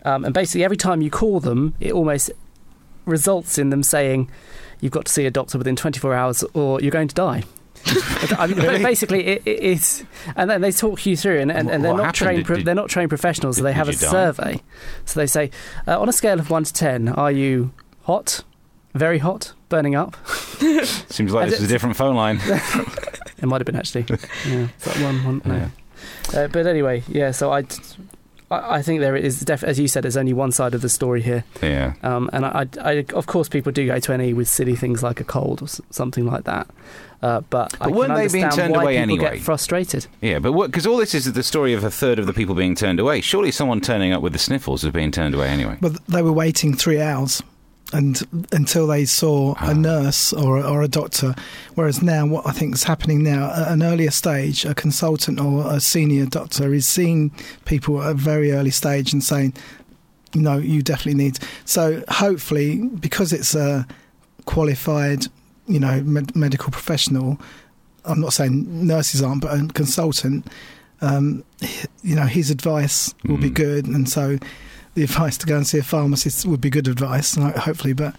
um, 0.06 0.24
and 0.24 0.34
basically 0.34 0.64
every 0.64 0.78
time 0.78 1.02
you 1.02 1.10
call 1.12 1.40
them, 1.42 1.74
it 1.82 1.92
almost 1.92 2.32
results 3.06 3.58
in 3.58 3.70
them 3.70 3.84
saying. 3.84 4.30
You've 4.82 4.92
got 4.92 5.06
to 5.06 5.12
see 5.12 5.26
a 5.26 5.32
doctor 5.32 5.58
within 5.58 5.78
24 5.78 6.14
hours, 6.14 6.44
or 6.54 6.82
you're 6.82 6.92
going 6.92 7.08
to 7.08 7.16
die. 7.16 7.44
I 8.38 8.46
mean, 8.48 8.58
Really? 8.58 8.84
basically, 8.84 9.26
it, 9.26 9.42
it 9.46 9.60
is, 9.60 10.04
and 10.36 10.50
then 10.50 10.60
they 10.62 10.72
talk 10.72 11.06
you 11.06 11.16
through, 11.16 11.40
and, 11.40 11.50
and, 11.52 11.70
and 11.72 11.84
they're 11.84 11.94
What 11.94 11.98
not 12.04 12.18
happened? 12.18 12.46
trained. 12.46 12.58
Did- 12.60 12.66
they're 12.66 12.76
not 12.76 12.90
trained 12.90 13.10
professionals, 13.10 13.58
so 13.58 13.64
they 13.64 13.72
have 13.74 13.88
a 13.88 13.94
die? 13.94 13.98
survey. 13.98 14.62
So 15.06 15.20
they 15.20 15.28
say, 15.28 15.50
uh, 15.88 16.00
on 16.00 16.10
a 16.10 16.12
scale 16.14 16.40
of 16.40 16.50
one 16.50 16.66
to 16.66 16.74
ten, 16.74 17.08
are 17.08 17.32
you 17.32 17.72
hot, 18.04 18.44
very 18.96 19.20
hot, 19.20 19.54
burning 19.70 19.94
up? 19.96 20.16
Seems 21.10 21.34
like 21.34 21.44
And 21.44 21.52
this 21.52 21.60
is 21.60 21.66
a 21.66 21.68
different 21.68 21.96
phone 21.96 22.16
line. 22.16 22.40
It 23.38 23.48
might 23.48 23.60
have 23.60 23.66
been 23.66 23.76
actually. 23.76 24.06
Yeah, 24.48 24.68
is 24.80 24.84
that 24.86 24.98
one? 25.04 25.24
one 25.26 25.42
no. 25.46 25.70
Yeah. 26.34 26.40
Uh, 26.40 26.48
but 26.48 26.66
anyway, 26.66 27.04
yeah. 27.08 27.32
So 27.32 27.52
I, 27.52 27.60
I, 28.50 28.78
I 28.78 28.82
think 28.82 29.02
there 29.02 29.16
is, 29.18 29.42
def- 29.42 29.64
as 29.64 29.78
you 29.78 29.90
said, 29.90 30.04
there's 30.06 30.16
only 30.16 30.32
one 30.34 30.54
side 30.54 30.74
of 30.74 30.82
the 30.82 30.88
story 30.90 31.22
here. 31.22 31.44
Yeah. 31.62 31.96
Um, 32.02 32.30
and 32.32 32.46
I, 32.46 32.66
I, 32.82 32.90
I, 32.92 33.06
of 33.14 33.26
course, 33.28 33.50
people 33.50 33.74
do 33.74 33.86
go 33.86 34.00
to 34.00 34.14
A&E 34.14 34.34
with 34.34 34.48
silly 34.48 34.76
things 34.76 35.04
like 35.04 35.20
a 35.20 35.26
cold 35.26 35.62
or 35.62 35.68
something 35.92 36.26
like 36.26 36.46
that. 36.46 36.68
Uh, 37.22 37.42
but 37.50 37.76
I 37.82 37.86
But 37.88 37.94
weren't 37.94 38.14
can 38.14 38.18
they 38.28 38.28
being 38.30 38.50
turned 38.50 38.74
why 38.74 38.84
away 38.84 38.94
people 39.00 39.16
anyway? 39.16 39.36
get 39.38 39.44
frustrated. 39.44 40.08
Yeah, 40.22 40.40
but 40.40 40.54
because 40.54 40.88
all 40.88 40.98
this 40.98 41.14
is 41.14 41.32
the 41.32 41.44
story 41.44 41.74
of 41.74 41.84
a 41.84 41.92
third 41.92 42.18
of 42.18 42.26
the 42.28 42.34
people 42.34 42.56
being 42.56 42.74
turned 42.76 43.00
away. 43.02 43.20
Surely 43.20 43.52
someone 43.52 43.82
turning 43.82 44.14
up 44.14 44.22
with 44.22 44.32
the 44.32 44.40
sniffles 44.40 44.84
is 44.86 44.92
being 44.92 45.12
turned 45.12 45.36
away 45.36 45.50
anyway. 45.50 45.78
but 45.82 46.04
they 46.08 46.22
were 46.22 46.32
waiting 46.34 46.74
three 46.74 47.02
hours. 47.02 47.44
And 47.94 48.46
until 48.52 48.88
they 48.88 49.06
saw 49.06 49.54
Ah. 49.60 49.70
a 49.70 49.74
nurse 49.74 50.34
or 50.34 50.58
a, 50.58 50.64
or 50.64 50.82
a 50.82 50.88
doctor, 50.88 51.36
whereas 51.76 52.02
now 52.02 52.26
what 52.26 52.46
I 52.48 52.52
think 52.52 52.74
is 52.76 52.84
happening 52.84 53.24
now 53.24 53.52
at 53.54 53.68
an 53.72 53.84
earlier 53.84 54.12
stage, 54.12 54.66
a 54.66 54.74
consultant 54.74 55.40
or 55.40 55.72
a 55.72 55.80
senior 55.80 56.26
doctor 56.26 56.74
is 56.74 56.88
seeing 56.88 57.32
people 57.66 58.02
at 58.02 58.10
a 58.12 58.14
very 58.16 58.52
early 58.52 58.72
stage 58.72 59.14
and 59.14 59.24
saying, 59.24 59.54
"No, 60.34 60.58
you 60.58 60.82
definitely 60.82 61.24
need." 61.24 61.40
So 61.64 62.04
hopefully, 62.10 62.78
because 63.00 63.32
it's 63.32 63.54
a 63.56 63.86
qualified, 64.46 65.28
you 65.68 65.80
know, 65.80 66.02
med- 66.04 66.36
medical 66.36 66.72
professional, 66.72 67.40
I'm 68.04 68.20
not 68.20 68.34
saying 68.34 68.66
nurses 68.88 69.22
aren't, 69.22 69.42
but 69.42 69.54
a 69.60 69.68
consultant, 69.74 70.48
um, 71.02 71.44
you 72.04 72.16
know, 72.16 72.26
his 72.26 72.50
advice 72.50 73.14
will 73.26 73.38
be 73.38 73.50
Mm. 73.50 73.54
good, 73.56 73.86
and 73.88 74.10
so 74.10 74.38
the 74.96 75.04
advice 75.04 75.38
to 75.38 75.46
go 75.46 75.56
and 75.58 75.68
see 75.68 75.78
a 75.78 75.84
pharmacist 75.84 76.46
would 76.46 76.62
be 76.62 76.70
good 76.70 76.88
advice, 76.88 77.36
hopefully. 77.36 77.94
But 77.94 78.16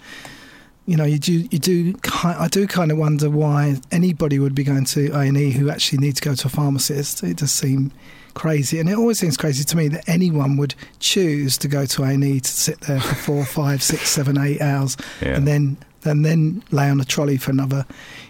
you 0.86 0.96
know, 0.96 1.04
you 1.04 1.18
do, 1.18 1.32
you 1.50 1.58
do, 1.58 1.94
ki- 1.94 2.28
I 2.28 2.46
do 2.46 2.64
kind 2.68 2.92
of 2.92 2.98
wonder 2.98 3.28
why 3.28 3.78
anybody 3.90 4.38
would 4.38 4.54
be 4.54 4.62
going 4.62 4.84
to 4.84 5.10
A 5.16 5.20
and 5.22 5.36
E 5.36 5.50
who 5.50 5.68
actually 5.68 5.98
need 5.98 6.14
to 6.16 6.22
go 6.22 6.34
to 6.36 6.46
a 6.46 6.50
pharmacist. 6.50 7.24
It 7.24 7.38
does 7.38 7.50
seem 7.50 7.90
crazy, 8.34 8.78
and 8.78 8.88
it 8.88 8.96
always 8.96 9.18
seems 9.18 9.36
crazy 9.36 9.64
to 9.64 9.76
me 9.76 9.88
that 9.88 10.08
anyone 10.08 10.56
would 10.58 10.76
choose 11.00 11.58
to 11.58 11.66
go 11.68 11.86
to 11.86 12.04
A 12.04 12.10
and 12.10 12.22
E 12.22 12.38
to 12.38 12.48
sit 12.50 12.80
there 12.82 13.00
for 13.00 13.14
four, 13.16 13.44
five, 13.64 13.82
six, 13.82 14.08
seven, 14.10 14.38
eight 14.38 14.60
hours, 14.60 14.96
Yeah. 15.20 15.34
and 15.36 15.48
then 15.48 15.76
and 16.04 16.24
then 16.24 16.62
lay 16.70 16.88
on 16.88 17.00
a 17.00 17.04
trolley 17.04 17.36
for 17.36 17.50
another, 17.50 17.84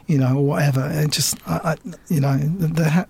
you 0.06 0.16
know, 0.16 0.38
or 0.38 0.46
whatever. 0.46 0.80
And 0.80 1.12
just, 1.12 1.36
I, 1.46 1.56
I, 1.56 1.76
you 2.08 2.20
know, 2.20 2.38
the, 2.38 3.06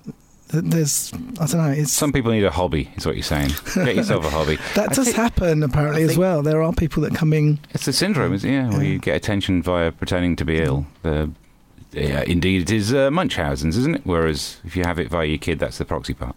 there's, 0.49 1.13
I 1.41 1.47
don't 1.47 1.55
know, 1.55 1.71
it's 1.71 1.93
Some 1.93 2.13
people 2.13 2.31
need 2.33 2.45
a 2.45 2.51
hobby, 2.51 2.91
is 2.97 3.05
what 3.07 3.17
you're 3.17 3.23
saying. 3.25 3.51
Get 3.75 3.97
yourself 3.97 4.25
a 4.25 4.31
hobby. 4.31 4.57
that 4.75 4.91
I 4.93 4.95
does 4.95 5.07
think- 5.07 5.17
happen 5.17 5.63
apparently 5.63 6.03
as 6.05 6.17
well. 6.17 6.43
There 6.43 6.63
are 6.63 6.73
people 6.73 7.03
that 7.03 7.15
come 7.15 7.33
in. 7.33 7.59
It's 7.71 7.87
a 7.89 7.93
syndrome, 7.93 8.33
isn't 8.35 8.49
it? 8.49 8.53
Yeah, 8.53 8.71
where 8.71 8.83
Yeah. 8.83 8.89
you 8.93 8.99
get 8.99 9.17
attention 9.17 9.63
via 9.63 9.91
pretending 9.93 10.37
to 10.37 10.45
be 10.45 10.61
ill. 10.61 10.87
The, 11.03 11.31
yeah, 11.93 12.23
indeed, 12.27 12.63
it 12.63 12.71
is 12.71 12.93
uh, 12.95 13.11
Munchausen's, 13.11 13.77
isn't 13.77 13.97
it? 13.97 14.03
Whereas 14.05 14.59
if 14.65 14.77
you 14.77 14.83
have 14.85 14.99
it 14.99 15.09
via 15.09 15.27
your 15.27 15.39
kid, 15.39 15.59
that's 15.59 15.79
the 15.79 15.85
proxy 15.85 16.15
part. 16.15 16.37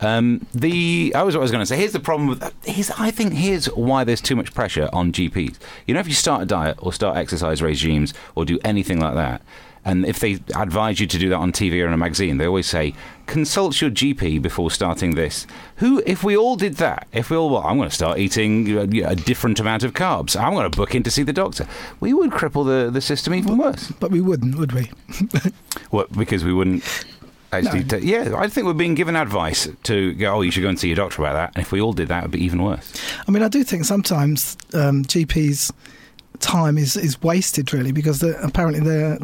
Um, 0.00 0.46
the 0.52 1.12
I 1.14 1.22
was 1.22 1.34
what 1.36 1.40
I 1.40 1.42
was 1.42 1.50
going 1.52 1.62
to 1.62 1.66
say. 1.66 1.76
Here's 1.76 1.92
the 1.92 2.00
problem 2.00 2.28
with 2.28 2.52
here's 2.64 2.90
I 2.92 3.10
think 3.12 3.32
here's 3.34 3.66
why 3.66 4.02
there's 4.02 4.20
too 4.20 4.34
much 4.34 4.52
pressure 4.52 4.88
on 4.92 5.12
GPs. 5.12 5.56
You 5.86 5.94
know, 5.94 6.00
if 6.00 6.08
you 6.08 6.14
start 6.14 6.42
a 6.42 6.46
diet 6.46 6.76
or 6.80 6.92
start 6.92 7.16
exercise 7.16 7.62
regimes 7.62 8.12
or 8.34 8.44
do 8.44 8.58
anything 8.64 8.98
like 8.98 9.14
that, 9.14 9.40
and 9.84 10.06
if 10.06 10.18
they 10.18 10.40
advise 10.54 11.00
you 11.00 11.06
to 11.06 11.18
do 11.18 11.28
that 11.28 11.36
on 11.36 11.52
TV 11.52 11.82
or 11.82 11.86
in 11.86 11.92
a 11.92 11.96
magazine, 11.96 12.38
they 12.38 12.46
always 12.46 12.66
say 12.66 12.94
consult 13.26 13.80
your 13.80 13.90
GP 13.90 14.40
before 14.40 14.70
starting 14.70 15.14
this. 15.14 15.46
Who, 15.76 16.02
if 16.06 16.24
we 16.24 16.36
all 16.36 16.56
did 16.56 16.76
that, 16.76 17.06
if 17.12 17.30
we 17.30 17.36
all, 17.36 17.50
well, 17.50 17.62
I'm 17.62 17.76
going 17.76 17.88
to 17.88 17.94
start 17.94 18.18
eating 18.18 18.76
uh, 18.76 19.08
a 19.08 19.14
different 19.14 19.60
amount 19.60 19.82
of 19.82 19.92
carbs. 19.92 20.38
I'm 20.40 20.54
going 20.54 20.70
to 20.70 20.76
book 20.76 20.94
in 20.94 21.02
to 21.02 21.10
see 21.10 21.22
the 21.22 21.32
doctor. 21.32 21.66
We 22.00 22.12
would 22.14 22.30
cripple 22.30 22.64
the, 22.64 22.90
the 22.90 23.00
system 23.00 23.34
even 23.34 23.58
worse. 23.58 23.90
But 24.00 24.10
we 24.10 24.20
wouldn't, 24.20 24.56
would 24.56 24.72
we? 24.72 24.90
What? 25.90 26.12
Because 26.12 26.42
we 26.44 26.52
wouldn't 26.52 26.82
actually. 27.52 27.80
No. 27.80 27.88
ta- 27.88 27.96
yeah, 28.04 28.34
I 28.36 28.48
think 28.48 28.66
we're 28.66 28.72
being 28.72 28.94
given 28.94 29.16
advice 29.16 29.68
to 29.84 30.12
go. 30.14 30.36
Oh, 30.36 30.40
you 30.40 30.50
should 30.50 30.62
go 30.62 30.68
and 30.68 30.78
see 30.78 30.88
your 30.88 30.96
doctor 30.96 31.22
about 31.22 31.34
that. 31.34 31.52
And 31.54 31.64
if 31.64 31.72
we 31.72 31.80
all 31.80 31.92
did 31.92 32.08
that, 32.08 32.20
it'd 32.20 32.32
be 32.32 32.42
even 32.44 32.62
worse. 32.62 32.92
I 33.26 33.30
mean, 33.30 33.42
I 33.42 33.48
do 33.48 33.62
think 33.64 33.84
sometimes 33.84 34.56
um, 34.72 35.04
GPs' 35.04 35.70
time 36.44 36.78
is, 36.78 36.96
is 36.96 37.20
wasted 37.22 37.72
really 37.72 37.90
because 37.92 38.20
the, 38.20 38.38
apparently 38.42 38.80
they're. 38.80 39.18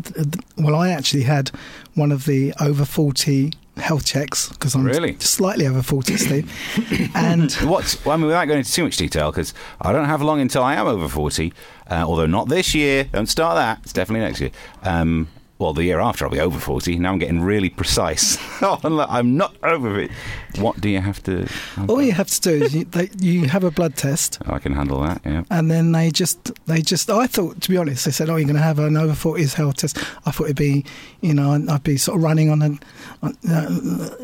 Well, 0.59 0.75
I 0.75 0.91
actually 0.91 1.23
had 1.25 1.51
one 1.95 2.11
of 2.13 2.25
the 2.25 2.53
over 2.61 2.85
40 2.85 3.53
health 3.77 4.05
checks 4.05 4.49
because 4.51 4.75
I'm 4.75 4.85
Really? 4.85 5.17
slightly 5.21 5.67
over 5.67 5.83
40, 5.83 6.17
Steve. 6.17 7.11
and 7.15 7.53
What's? 7.65 8.05
Well, 8.05 8.15
I 8.15 8.17
mean, 8.17 8.27
without 8.27 8.47
going 8.47 8.59
into 8.59 8.73
too 8.73 8.85
much 8.85 8.97
detail, 8.97 9.31
because 9.31 9.55
I 9.81 9.93
don't 9.93 10.07
have 10.07 10.23
long 10.23 10.41
until 10.41 10.63
I 10.63 10.75
am 10.75 10.87
over 10.87 11.09
forty. 11.09 11.53
Uh, 11.91 12.05
although 12.07 12.27
not 12.27 12.49
this 12.49 12.75
year. 12.75 13.05
Don't 13.05 13.27
start 13.27 13.57
that. 13.57 13.81
It's 13.83 13.93
definitely 13.93 14.27
next 14.27 14.41
year. 14.41 14.51
Um, 14.83 15.29
well, 15.61 15.75
the 15.75 15.85
year 15.85 16.01
after 16.01 16.25
I'll 16.25 16.31
be 16.31 16.41
over 16.41 16.59
forty. 16.59 16.99
Now 16.99 17.13
I'm 17.13 17.19
getting 17.19 17.43
really 17.43 17.69
precise. 17.69 18.39
I'm 18.63 19.37
not 19.37 19.55
over 19.63 20.01
it. 20.01 20.11
What 20.57 20.81
do 20.81 20.89
you 20.89 21.01
have 21.01 21.23
to? 21.25 21.47
all 21.87 22.01
you 22.01 22.13
have 22.13 22.29
to 22.29 22.41
do 22.41 22.65
is 22.65 22.75
you, 22.75 22.85
they, 22.87 23.11
you 23.19 23.47
have 23.47 23.63
a 23.63 23.71
blood 23.71 23.95
test. 23.95 24.39
I 24.47 24.59
can 24.59 24.73
handle 24.73 25.03
that. 25.03 25.21
Yeah. 25.25 25.45
And 25.51 25.71
then 25.71 25.93
they 25.93 26.11
just, 26.11 26.53
they 26.67 26.81
just. 26.81 27.11
I 27.11 27.27
thought, 27.27 27.61
to 27.61 27.69
be 27.71 27.77
honest, 27.77 28.07
they 28.07 28.11
said, 28.11 28.31
"Oh, 28.31 28.37
you're 28.37 28.47
going 28.47 28.57
to 28.57 28.63
have 28.63 28.79
an 28.79 28.97
over 28.97 29.13
40s 29.13 29.53
health 29.53 29.77
test." 29.77 29.99
I 30.25 30.31
thought 30.31 30.45
it'd 30.45 30.57
be, 30.57 30.85
you 31.21 31.35
know, 31.35 31.53
I'd 31.53 31.83
be 31.83 31.99
sort 31.99 32.17
of 32.17 32.25
running 32.25 32.49
on, 32.49 32.63
an, 32.63 32.81
on 33.23 33.37
uh, 33.49 33.69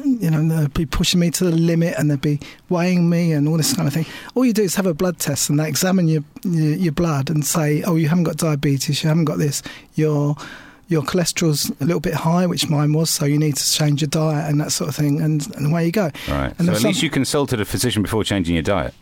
you 0.05 0.31
know, 0.31 0.63
they'd 0.63 0.73
be 0.73 0.87
pushing 0.87 1.21
me 1.21 1.31
to 1.33 1.45
the 1.45 1.53
limit, 1.53 1.97
and 1.99 2.11
they'd 2.11 2.21
be 2.21 2.41
weighing 2.71 3.11
me 3.11 3.33
and 3.33 3.47
all 3.47 3.59
this 3.59 3.75
kind 3.75 3.87
of 3.87 3.93
thing. 3.93 4.07
All 4.35 4.45
you 4.47 4.55
do 4.55 4.63
is 4.63 4.75
have 4.77 4.87
a 4.87 4.95
blood 4.95 5.19
test, 5.19 5.51
and 5.51 5.61
they 5.61 5.69
examine 5.69 6.09
your 6.09 6.25
your, 6.45 6.77
your 6.77 6.93
blood 6.93 7.29
and 7.29 7.45
say, 7.45 7.83
"Oh, 7.83 7.97
you 7.97 8.09
haven't 8.09 8.25
got 8.25 8.39
diabetes, 8.39 9.03
you 9.03 9.09
haven't 9.09 9.27
got 9.27 9.37
this, 9.37 9.63
your 9.97 10.35
your 10.89 11.03
cholesterol's 11.03 11.71
a 11.81 11.85
little 11.85 12.01
bit 12.01 12.15
high, 12.15 12.47
which 12.47 12.69
mine 12.69 12.93
was, 12.93 13.11
so 13.11 13.25
you 13.25 13.39
need 13.39 13.57
to 13.57 13.73
change 13.73 14.01
your 14.03 14.09
diet 14.09 14.49
and 14.51 14.61
that 14.61 14.73
sort 14.73 14.89
of 14.89 14.97
thing." 14.97 15.21
And 15.21 15.47
and 15.57 15.67
away 15.67 15.87
you 15.87 15.93
go. 15.93 16.11
Right. 16.29 16.55
And 16.59 16.67
so 16.69 16.73
at 16.75 16.83
least 16.83 17.03
you 17.03 17.11
consulted 17.11 17.61
a 17.61 17.65
physician 17.65 18.03
before 18.03 18.25
changing 18.25 18.55
your 18.55 18.63
diet. 18.63 18.95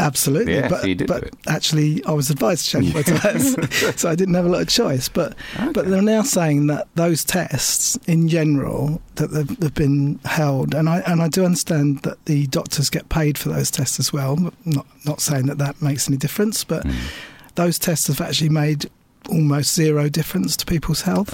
Absolutely, 0.00 0.54
Yeah, 0.54 0.68
but, 0.68 0.82
so 0.82 0.94
but 1.06 1.30
actually, 1.46 2.04
I 2.04 2.10
was 2.10 2.28
advised 2.28 2.64
to 2.64 2.70
change 2.72 2.92
my 2.92 3.02
tyres, 3.20 3.54
so 4.00 4.10
I 4.10 4.16
didn't 4.16 4.34
have 4.34 4.44
a 4.44 4.48
lot 4.48 4.62
of 4.62 4.68
choice. 4.68 5.08
But 5.08 5.36
but 5.72 5.86
they're 5.88 6.02
now 6.02 6.22
saying 6.22 6.66
that 6.68 6.88
those 6.96 7.22
tests, 7.22 7.96
in 8.08 8.26
general, 8.28 9.00
that 9.14 9.28
they've, 9.30 9.60
they've 9.60 9.72
been 9.74 10.18
held, 10.24 10.74
and 10.74 10.88
I 10.88 11.00
and 11.06 11.22
I 11.22 11.28
do 11.28 11.44
understand 11.44 12.00
that 12.00 12.24
the 12.24 12.48
doctors 12.48 12.90
get 12.90 13.08
paid 13.10 13.38
for 13.38 13.48
those 13.50 13.70
tests 13.70 14.00
as 14.00 14.12
well. 14.12 14.36
Not 14.64 14.86
not 15.04 15.20
saying 15.20 15.46
that 15.46 15.58
that 15.58 15.80
makes 15.80 16.08
any 16.08 16.16
difference, 16.16 16.64
but 16.64 16.84
Mm. 16.84 16.94
those 17.54 17.78
tests 17.78 18.08
have 18.08 18.20
actually 18.20 18.48
made 18.50 18.90
almost 19.30 19.74
zero 19.74 20.08
difference 20.08 20.56
to 20.58 20.66
people's 20.66 21.02
health. 21.02 21.32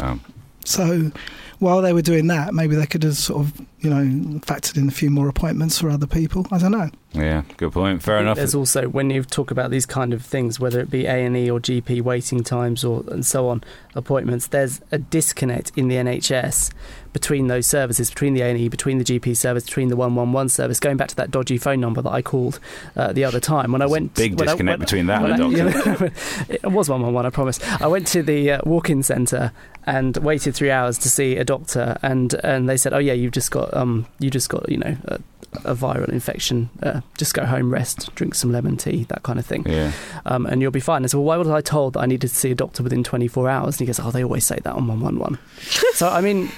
So 0.65 1.11
while 1.59 1.81
they 1.81 1.93
were 1.93 2.03
doing 2.03 2.27
that, 2.29 2.53
maybe 2.53 2.75
they 2.77 2.87
could 2.87 3.03
have 3.05 3.17
sort 3.17 3.47
of 3.47 3.67
you 3.81 3.91
know 3.91 4.39
factored 4.41 4.77
in 4.77 4.89
a 4.89 4.93
few 4.93 5.11
more 5.11 5.29
appointments 5.29 5.79
for 5.79 5.91
other 5.91 6.07
people. 6.07 6.47
I 6.51 6.59
don't 6.59 6.73
know. 6.73 6.91
Yeah, 7.17 7.43
good 7.57 7.73
point. 7.73 8.03
Fair 8.03 8.19
enough. 8.19 8.37
There's 8.37 8.55
also 8.55 8.89
when 8.89 9.09
you 9.11 9.23
talk 9.25 9.51
about 9.51 9.71
these 9.71 9.87
kind 9.87 10.13
of 10.13 10.23
things, 10.25 10.61
whether 10.61 10.81
it 10.81 10.91
be 10.91 11.07
A 11.07 11.25
and 11.25 11.37
E 11.37 11.51
or 11.51 11.59
GP 11.61 12.03
waiting 12.03 12.45
times 12.45 12.85
or 12.85 13.03
and 13.11 13.25
so 13.25 13.49
on 13.49 13.65
appointments. 13.95 14.49
There's 14.49 14.81
a 14.93 14.99
disconnect 14.99 15.73
in 15.77 15.89
the 15.89 15.95
NHS 15.97 16.71
between 17.15 17.47
those 17.47 17.67
services, 17.67 18.11
between 18.11 18.35
the 18.35 18.43
A 18.43 18.51
and 18.51 18.59
E, 18.59 18.69
between 18.69 18.99
the 18.99 19.05
GP 19.05 19.35
service, 19.37 19.65
between 19.65 19.89
the 19.89 19.97
one 19.97 20.15
one 20.15 20.33
one 20.33 20.49
service. 20.51 20.79
Going 20.79 20.99
back 20.99 21.09
to 21.09 21.17
that 21.17 21.31
dodgy 21.31 21.57
phone 21.57 21.81
number 21.81 22.03
that 22.03 22.11
I 22.11 22.21
called 22.21 22.61
uh, 22.97 23.13
the 23.15 23.25
other 23.25 23.41
time 23.41 23.73
when 23.73 23.81
I 23.81 23.87
There's 23.87 23.91
a 23.91 23.93
went. 23.93 24.15
big 24.15 24.39
when 24.39 24.49
I- 24.49 24.53
disconnect 24.53 24.79
when- 24.79 24.85
between 24.87 25.07
that 25.07 25.23
and 25.23 25.31
a 25.31 25.35
I- 25.35 25.37
doctor. 25.39 26.05
yeah, 26.05 26.57
it 26.63 26.71
was 26.71 26.91
one 26.91 27.01
one 27.03 27.15
one. 27.15 27.25
I 27.25 27.31
promise. 27.31 27.59
I 27.81 27.87
went 27.87 28.07
to 28.09 28.23
the 28.23 28.51
uh, 28.53 28.61
walk-in 28.67 29.03
centre 29.03 29.53
and 29.87 30.17
waited 30.19 30.55
three 30.55 30.71
hours 30.71 30.99
to 30.99 31.09
see 31.09 31.37
a 31.37 31.45
doctor, 31.45 31.97
and 32.03 32.35
and 32.45 32.69
they 32.69 32.77
said, 32.77 32.93
"Oh 32.93 32.99
yeah, 32.99 33.15
you've 33.15 33.33
just 33.33 33.51
got 33.51 33.73
um, 33.75 34.07
you 34.19 34.29
just 34.31 34.51
got 34.51 34.69
you 34.69 34.77
know." 34.79 34.97
A, 35.07 35.19
a 35.65 35.75
viral 35.75 36.09
infection, 36.09 36.69
uh, 36.83 37.01
just 37.19 37.35
go 37.35 37.45
home, 37.45 37.71
rest, 37.73 38.15
drink 38.15 38.35
some 38.35 38.53
lemon 38.53 38.77
tea, 38.77 39.05
that 39.05 39.23
kind 39.23 39.39
of 39.39 39.47
thing 39.47 39.65
Yeah. 39.67 39.93
um, 40.25 40.47
and 40.47 40.61
you'll 40.63 40.71
be 40.71 40.81
fine. 40.81 41.03
I 41.05 41.07
said, 41.07 41.17
well, 41.19 41.25
why 41.25 41.37
was 41.37 41.49
I 41.49 41.61
told 41.61 41.95
that 41.95 42.01
I 42.01 42.07
needed 42.07 42.29
to 42.29 42.35
see 42.37 42.51
a 42.51 42.55
doctor 42.55 42.83
within 42.83 43.03
24 43.05 43.49
hours? 43.49 43.75
And 43.77 43.81
he 43.81 43.87
goes, 43.87 43.99
oh, 44.01 44.11
they 44.11 44.23
always 44.25 44.45
say 44.47 44.59
that 44.65 44.75
on 44.75 44.87
111. 44.87 45.39
so, 45.95 46.09
I 46.09 46.21
mean, 46.21 46.51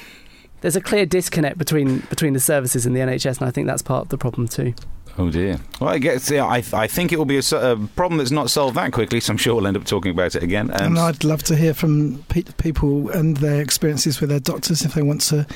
there's 0.61 0.77
a 0.77 0.81
clear 0.81 1.07
disconnect 1.07 1.57
between 1.59 2.01
between 2.11 2.33
the 2.33 2.41
services 2.41 2.85
and 2.85 2.95
the 2.97 3.01
NHS, 3.01 3.39
and 3.39 3.47
I 3.49 3.53
think 3.53 3.67
that's 3.69 3.83
part 3.83 4.03
of 4.03 4.09
the 4.09 4.19
problem 4.19 4.49
too. 4.49 4.75
Oh 5.17 5.31
dear. 5.31 5.59
Well, 5.81 5.91
I 5.91 5.99
guess 5.99 6.31
yeah, 6.31 6.45
I 6.45 6.63
I 6.73 6.87
think 6.87 7.13
it 7.13 7.19
will 7.19 7.25
be 7.25 7.39
a 7.39 7.43
problem 7.97 8.19
that's 8.19 8.31
not 8.31 8.51
solved 8.51 8.77
that 8.77 8.93
quickly. 8.93 9.21
So 9.21 9.33
I'm 9.33 9.37
sure 9.37 9.55
we'll 9.55 9.67
end 9.67 9.77
up 9.77 9.85
talking 9.85 10.11
about 10.11 10.35
it 10.37 10.43
again. 10.43 10.71
Um, 10.71 10.77
and 10.87 10.99
I'd 10.99 11.25
love 11.25 11.43
to 11.45 11.57
hear 11.57 11.75
from 11.75 12.23
pe- 12.29 12.43
people 12.59 13.11
and 13.11 13.37
their 13.39 13.61
experiences 13.61 14.21
with 14.21 14.31
their 14.31 14.41
doctors 14.41 14.85
if 14.85 14.95
they 14.95 15.03
want 15.03 15.21
to 15.23 15.47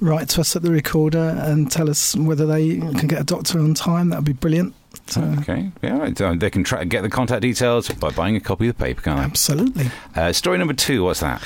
write 0.00 0.28
to 0.30 0.40
us 0.40 0.54
at 0.54 0.62
the 0.62 0.70
recorder 0.70 1.36
and 1.40 1.70
tell 1.70 1.88
us 1.90 2.14
whether 2.16 2.46
they 2.46 2.78
can 2.78 3.08
get 3.08 3.20
a 3.20 3.24
doctor 3.24 3.58
on 3.58 3.74
time. 3.74 4.10
That 4.10 4.16
would 4.16 4.24
be 4.24 4.32
brilliant. 4.34 4.74
So, 5.06 5.22
Okay, 5.40 5.70
yeah. 5.82 6.10
They 6.36 6.50
can 6.50 6.64
try 6.64 6.84
get 6.84 7.02
the 7.02 7.08
contact 7.10 7.42
details 7.42 7.88
by 7.88 8.10
buying 8.10 8.36
a 8.36 8.40
copy 8.40 8.68
of 8.68 8.76
the 8.76 8.84
paper, 8.84 9.02
can't 9.02 9.20
absolutely. 9.20 9.90
Uh, 10.14 10.32
story 10.32 10.58
number 10.58 10.74
two. 10.74 11.04
What's 11.04 11.20
that? 11.20 11.42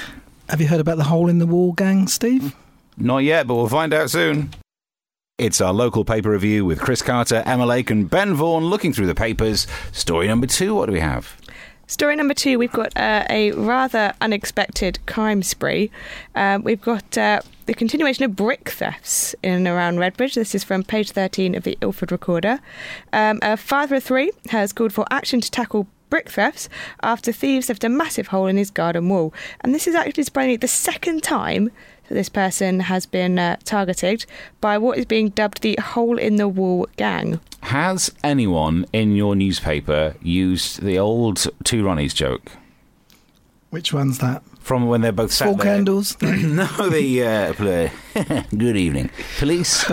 Have 0.49 0.61
you 0.61 0.67
heard 0.67 0.81
about 0.81 0.97
the 0.99 1.05
hole 1.05 1.29
in 1.29 1.39
the 1.39 1.47
wall 1.47 1.73
gang, 1.73 2.09
Steve? 2.09 2.55
Not 2.97 3.19
yet, 3.19 3.47
but 3.47 3.55
we'll 3.55 3.69
find 3.69 3.95
out 3.95 4.11
soon. 4.11 4.51
It's 5.43 5.61
our 5.61 5.73
local 5.73 6.05
paper 6.05 6.31
review 6.31 6.65
with 6.65 6.81
Chris 6.81 7.03
Carter, 7.03 7.43
Emma 7.45 7.67
Lake, 7.67 7.91
and 7.91 8.09
Ben 8.09 8.33
Vaughan 8.33 8.67
looking 8.67 8.93
through 8.93 9.09
the 9.09 9.15
papers. 9.17 9.67
Story 9.91 10.29
number 10.29 10.47
two. 10.47 10.73
What 10.73 10.87
do 10.87 10.93
we 10.93 11.01
have? 11.01 11.37
Story 11.89 12.15
number 12.15 12.33
two, 12.33 12.61
we've 12.61 12.71
got 12.71 12.97
uh, 12.97 13.25
a 13.29 13.51
rather 13.51 14.15
unexpected 14.21 15.05
crime 15.07 15.43
spree. 15.43 15.91
Um, 16.37 16.63
we've 16.63 16.81
got 16.81 17.19
uh, 17.19 17.41
the 17.67 17.75
continuation 17.75 18.25
of 18.25 18.37
brick 18.37 18.69
thefts 18.69 19.35
in 19.43 19.55
and 19.55 19.67
around 19.67 19.97
Redbridge. 19.97 20.35
This 20.35 20.55
is 20.55 20.63
from 20.63 20.85
page 20.85 21.11
13 21.11 21.57
of 21.57 21.65
the 21.65 21.77
Ilford 21.81 22.13
Recorder. 22.13 22.61
Um, 23.13 23.41
a 23.43 23.57
father 23.57 23.97
of 23.97 24.05
three 24.05 24.31
has 24.51 24.73
called 24.73 24.93
for 24.93 25.07
action 25.11 25.41
to 25.41 25.51
tackle 25.51 25.89
brick 26.09 26.29
thefts 26.29 26.69
after 27.03 27.33
thieves 27.33 27.69
left 27.69 27.83
a 27.83 27.89
massive 27.89 28.29
hole 28.29 28.47
in 28.47 28.59
his 28.59 28.71
garden 28.71 29.09
wall. 29.09 29.35
And 29.63 29.75
this 29.75 29.89
is 29.89 29.97
actually 29.97 30.23
surprisingly 30.23 30.57
the 30.59 30.69
second 30.69 31.25
time 31.25 31.73
that 32.09 32.15
this 32.15 32.29
person 32.29 32.81
has 32.81 33.07
been 33.07 33.39
uh, 33.39 33.57
targeted 33.65 34.27
by 34.61 34.79
what 34.79 34.99
is 34.99 35.07
being 35.07 35.31
dubbed 35.31 35.63
the 35.63 35.77
hole 35.77 36.19
in 36.19 36.37
the 36.37 36.49
wall 36.49 36.87
gang. 36.97 37.41
Has 37.63 38.11
anyone 38.25 38.87
in 38.93 39.15
your 39.15 39.35
newspaper 39.37 40.15
used 40.23 40.83
the 40.83 40.99
old 40.99 41.47
two 41.65 41.83
Ronnies 41.85 42.15
joke 42.15 42.53
Which 43.71 43.93
one's 43.93 44.19
that? 44.19 44.43
From 44.63 44.87
when 44.87 45.01
they're 45.01 45.13
both 45.13 45.33
sat 45.33 45.49
Four 45.49 45.57
there? 45.57 45.75
candles. 45.75 46.17
no, 46.23 46.67
the 46.89 47.25
uh, 47.25 48.43
good 48.57 48.77
evening, 48.77 49.11
police, 49.39 49.85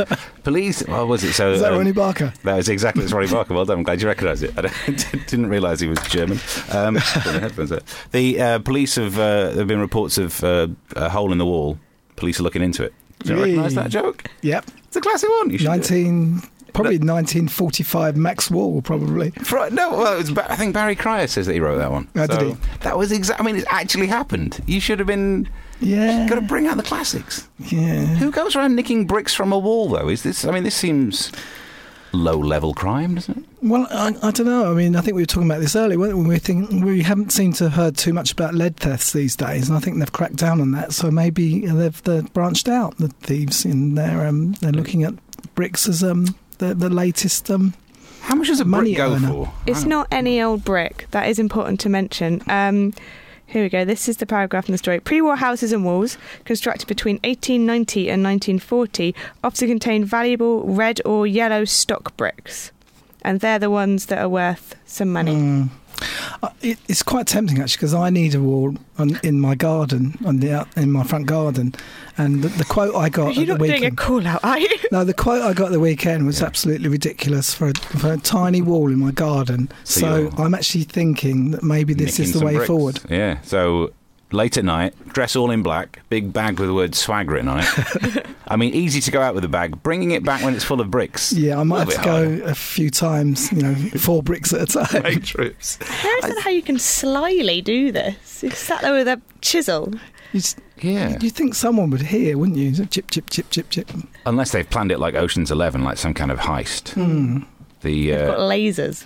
police. 0.44 0.82
What 0.82 1.08
was 1.08 1.24
it? 1.24 1.32
So 1.32 1.52
Is 1.52 1.60
that 1.60 1.72
um, 1.72 1.78
Ronnie 1.78 1.92
Barker? 1.92 2.32
That 2.44 2.56
was 2.56 2.68
exactly 2.68 3.04
it's 3.04 3.12
Ronnie 3.12 3.28
Barker. 3.28 3.54
Well 3.54 3.64
done. 3.64 3.78
I'm 3.78 3.82
glad 3.84 4.00
you 4.02 4.08
recognised 4.08 4.42
it. 4.44 4.52
I 4.56 4.62
didn't 5.26 5.46
realise 5.48 5.80
he 5.80 5.88
was 5.88 5.98
German. 6.08 6.38
Um, 6.70 6.96
put 6.96 7.26
my 7.26 7.38
headphones 7.40 7.72
up. 7.72 7.82
the 8.12 8.40
uh, 8.40 8.58
police 8.60 8.96
have. 8.96 9.18
Uh, 9.18 9.48
there 9.48 9.58
have 9.58 9.66
been 9.68 9.80
reports 9.80 10.18
of 10.18 10.42
uh, 10.44 10.68
a 10.94 11.08
hole 11.08 11.32
in 11.32 11.38
the 11.38 11.46
wall. 11.46 11.78
Police 12.16 12.40
are 12.40 12.42
looking 12.42 12.62
into 12.62 12.84
it. 12.84 12.92
Do 13.20 13.34
you 13.34 13.40
recognise 13.40 13.74
that 13.74 13.90
joke? 13.90 14.24
Yep. 14.42 14.64
It's 14.84 14.96
a 14.96 15.00
classic 15.00 15.28
one. 15.28 15.50
You 15.50 15.58
should 16.68 16.82
do 16.84 16.90
it. 16.90 17.02
19, 17.02 17.48
probably 17.48 17.48
1945 17.48 18.16
Max 18.16 18.50
Wall, 18.50 18.82
probably. 18.82 19.30
Fr- 19.30 19.68
no, 19.70 19.90
well, 19.90 20.16
was 20.16 20.36
I 20.36 20.56
think 20.56 20.74
Barry 20.74 20.96
Cryer 20.96 21.26
says 21.26 21.46
that 21.46 21.54
he 21.54 21.60
wrote 21.60 21.78
that 21.78 21.90
one. 21.90 22.08
Oh, 22.16 22.26
did 22.26 22.40
he? 22.42 22.56
That 22.80 22.96
was 22.96 23.12
exactly. 23.12 23.44
I 23.44 23.52
mean, 23.52 23.60
it 23.60 23.66
actually 23.68 24.06
happened. 24.06 24.62
You 24.66 24.80
should 24.80 24.98
have 24.98 25.08
been. 25.08 25.48
Yeah. 25.80 26.26
Got 26.28 26.36
to 26.36 26.40
bring 26.40 26.66
out 26.66 26.76
the 26.76 26.82
classics. 26.82 27.48
yeah. 27.58 28.04
Who 28.04 28.32
goes 28.32 28.56
around 28.56 28.74
nicking 28.74 29.06
bricks 29.06 29.32
from 29.34 29.52
a 29.52 29.58
wall, 29.58 29.88
though? 29.88 30.08
Is 30.08 30.22
this? 30.24 30.44
I 30.44 30.50
mean, 30.50 30.64
this 30.64 30.74
seems 30.74 31.30
low-level 32.12 32.74
crime, 32.74 33.14
doesn't 33.16 33.38
it? 33.38 33.44
Well, 33.62 33.86
I, 33.90 34.14
I 34.22 34.30
don't 34.30 34.46
know. 34.46 34.70
I 34.70 34.74
mean, 34.74 34.96
I 34.96 35.00
think 35.02 35.14
we 35.14 35.22
were 35.22 35.26
talking 35.26 35.48
about 35.48 35.60
this 35.60 35.76
earlier. 35.76 35.98
weren't 35.98 36.16
We 36.16 36.24
we 36.26 36.38
think 36.38 36.84
we 36.84 37.02
haven't 37.02 37.32
seemed 37.32 37.56
to 37.56 37.64
have 37.64 37.74
heard 37.74 37.96
too 37.96 38.12
much 38.12 38.32
about 38.32 38.54
lead 38.54 38.76
thefts 38.76 39.12
these 39.12 39.36
days, 39.36 39.68
and 39.68 39.76
I 39.76 39.80
think 39.80 39.98
they've 39.98 40.10
cracked 40.12 40.36
down 40.36 40.60
on 40.60 40.72
that. 40.72 40.92
So 40.92 41.10
maybe 41.10 41.66
they've, 41.66 42.02
they've 42.02 42.32
branched 42.32 42.68
out. 42.68 42.96
The 42.98 43.08
thieves 43.08 43.64
in 43.64 43.94
there, 43.94 44.26
um, 44.26 44.52
they're 44.54 44.72
looking 44.72 45.02
at 45.04 45.14
bricks 45.54 45.88
as 45.88 46.02
um, 46.02 46.34
the 46.58 46.74
the 46.74 46.90
latest. 46.90 47.50
Um, 47.50 47.74
How 48.20 48.34
much 48.34 48.48
does 48.48 48.60
a 48.60 48.64
Money 48.64 48.94
brick 48.94 48.98
go 48.98 49.14
earner. 49.14 49.28
for? 49.28 49.52
It's 49.66 49.84
not 49.84 50.06
any 50.10 50.40
old 50.42 50.64
brick. 50.64 51.06
That 51.12 51.28
is 51.28 51.38
important 51.38 51.80
to 51.80 51.88
mention. 51.88 52.42
Um, 52.48 52.92
here 53.46 53.62
we 53.62 53.70
go. 53.70 53.84
This 53.86 54.08
is 54.10 54.18
the 54.18 54.26
paragraph 54.26 54.68
in 54.68 54.72
the 54.72 54.78
story. 54.78 55.00
Pre 55.00 55.22
war 55.22 55.36
houses 55.36 55.72
and 55.72 55.84
walls, 55.84 56.18
constructed 56.44 56.86
between 56.86 57.16
1890 57.24 58.10
and 58.10 58.22
1940, 58.22 59.14
often 59.42 59.68
contain 59.68 60.04
valuable 60.04 60.64
red 60.64 61.00
or 61.06 61.26
yellow 61.26 61.64
stock 61.64 62.14
bricks. 62.18 62.72
And 63.28 63.40
they're 63.40 63.58
the 63.58 63.70
ones 63.70 64.06
that 64.06 64.18
are 64.18 64.28
worth 64.28 64.74
some 64.86 65.12
money. 65.12 65.34
mm. 65.34 65.68
Uh, 66.42 66.50
it, 66.62 66.78
it's 66.88 67.02
quite 67.02 67.26
tempting 67.26 67.58
actually 67.60 67.76
because 67.78 67.92
I 67.92 68.08
need 68.10 68.32
a 68.34 68.40
wall 68.40 68.76
on, 68.98 69.18
in 69.24 69.40
my 69.40 69.56
garden, 69.56 70.16
on 70.24 70.38
the 70.38 70.64
in 70.76 70.92
my 70.92 71.02
front 71.02 71.26
garden, 71.26 71.74
and 72.16 72.42
the, 72.42 72.48
the 72.48 72.64
quote 72.64 72.94
I 72.94 73.08
got 73.08 73.34
You're 73.34 73.42
at 73.42 73.48
not 73.48 73.58
the 73.58 73.66
doing 73.66 73.80
a 73.80 73.90
weekend. 73.90 73.96
call 73.98 74.24
out, 74.26 74.44
are 74.44 74.58
you? 74.60 74.68
no, 74.92 75.02
the 75.02 75.12
quote 75.24 75.42
I 75.42 75.52
got 75.54 75.66
at 75.66 75.72
the 75.72 75.80
weekend 75.80 76.24
was 76.24 76.38
Yeah. 76.40 76.46
absolutely 76.46 76.88
ridiculous 76.88 77.52
for 77.52 77.68
a, 77.70 77.74
for 77.74 78.12
a 78.12 78.16
tiny 78.16 78.62
wall 78.62 78.86
in 78.92 78.98
my 79.00 79.10
garden. 79.10 79.68
So 79.82 80.30
So, 80.30 80.42
I'm 80.42 80.54
actually 80.54 80.84
thinking 80.84 81.50
that 81.50 81.64
maybe 81.64 81.94
this 81.94 82.20
is 82.20 82.32
the 82.32 82.44
way 82.46 82.54
bricks. 82.54 82.68
forward. 82.68 83.00
Yeah. 83.10 83.40
So 83.42 83.92
late 84.32 84.56
at 84.56 84.64
night, 84.64 84.94
dress 85.08 85.36
all 85.36 85.50
in 85.50 85.62
black, 85.62 86.00
big 86.08 86.32
bag 86.32 86.58
with 86.58 86.68
the 86.68 86.74
word 86.74 86.94
swag 86.94 87.30
written 87.30 87.48
on 87.48 87.60
it. 87.60 88.26
I 88.48 88.56
mean, 88.56 88.74
easy 88.74 89.00
to 89.00 89.10
go 89.10 89.20
out 89.20 89.34
with 89.34 89.44
a 89.44 89.48
bag. 89.48 89.82
Bringing 89.82 90.12
it 90.12 90.24
back 90.24 90.42
when 90.42 90.54
it's 90.54 90.64
full 90.64 90.80
of 90.80 90.90
bricks. 90.90 91.32
Yeah, 91.32 91.58
I 91.58 91.62
might 91.64 91.80
have 91.80 91.88
to 91.90 91.96
bit 91.96 92.04
go 92.40 92.44
a 92.46 92.54
few 92.54 92.90
times, 92.90 93.50
you 93.52 93.62
know, 93.62 93.74
four 93.98 94.22
bricks 94.22 94.52
at 94.52 94.62
a 94.62 94.66
time. 94.84 95.02
Make 95.02 95.24
trips. 95.24 95.78
How 95.82 96.16
is 96.18 96.34
that 96.34 96.40
how 96.42 96.50
you 96.50 96.62
can 96.62 96.78
slyly 96.78 97.60
do 97.62 97.92
this? 97.92 98.42
You 98.42 98.50
sat 98.50 98.82
there 98.82 98.92
with 98.92 99.08
a 99.08 99.20
chisel. 99.40 99.92
You 100.32 100.40
just- 100.40 100.58
Yeah. 100.80 101.16
You'd 101.20 101.34
think 101.34 101.54
someone 101.54 101.90
would 101.90 102.02
hear, 102.02 102.36
wouldn't 102.38 102.56
you? 102.58 102.72
Chip, 102.86 103.10
chip, 103.10 103.30
chip, 103.30 103.50
chip, 103.50 103.70
chip. 103.70 103.90
Unless 104.26 104.52
they've 104.52 104.68
planned 104.68 104.92
it 104.92 104.98
like 105.00 105.14
Ocean's 105.14 105.50
Eleven, 105.50 105.82
like 105.84 105.98
some 105.98 106.14
kind 106.14 106.30
of 106.30 106.38
heist. 106.38 106.90
Hmm. 106.90 107.40
The 107.80 108.10
They've 108.10 108.26
got 108.26 108.38
uh, 108.38 108.48
lasers. 108.50 109.04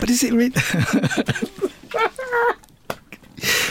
But 0.00 0.08
is 0.08 0.22
it 0.22 0.32
really? 0.32 0.52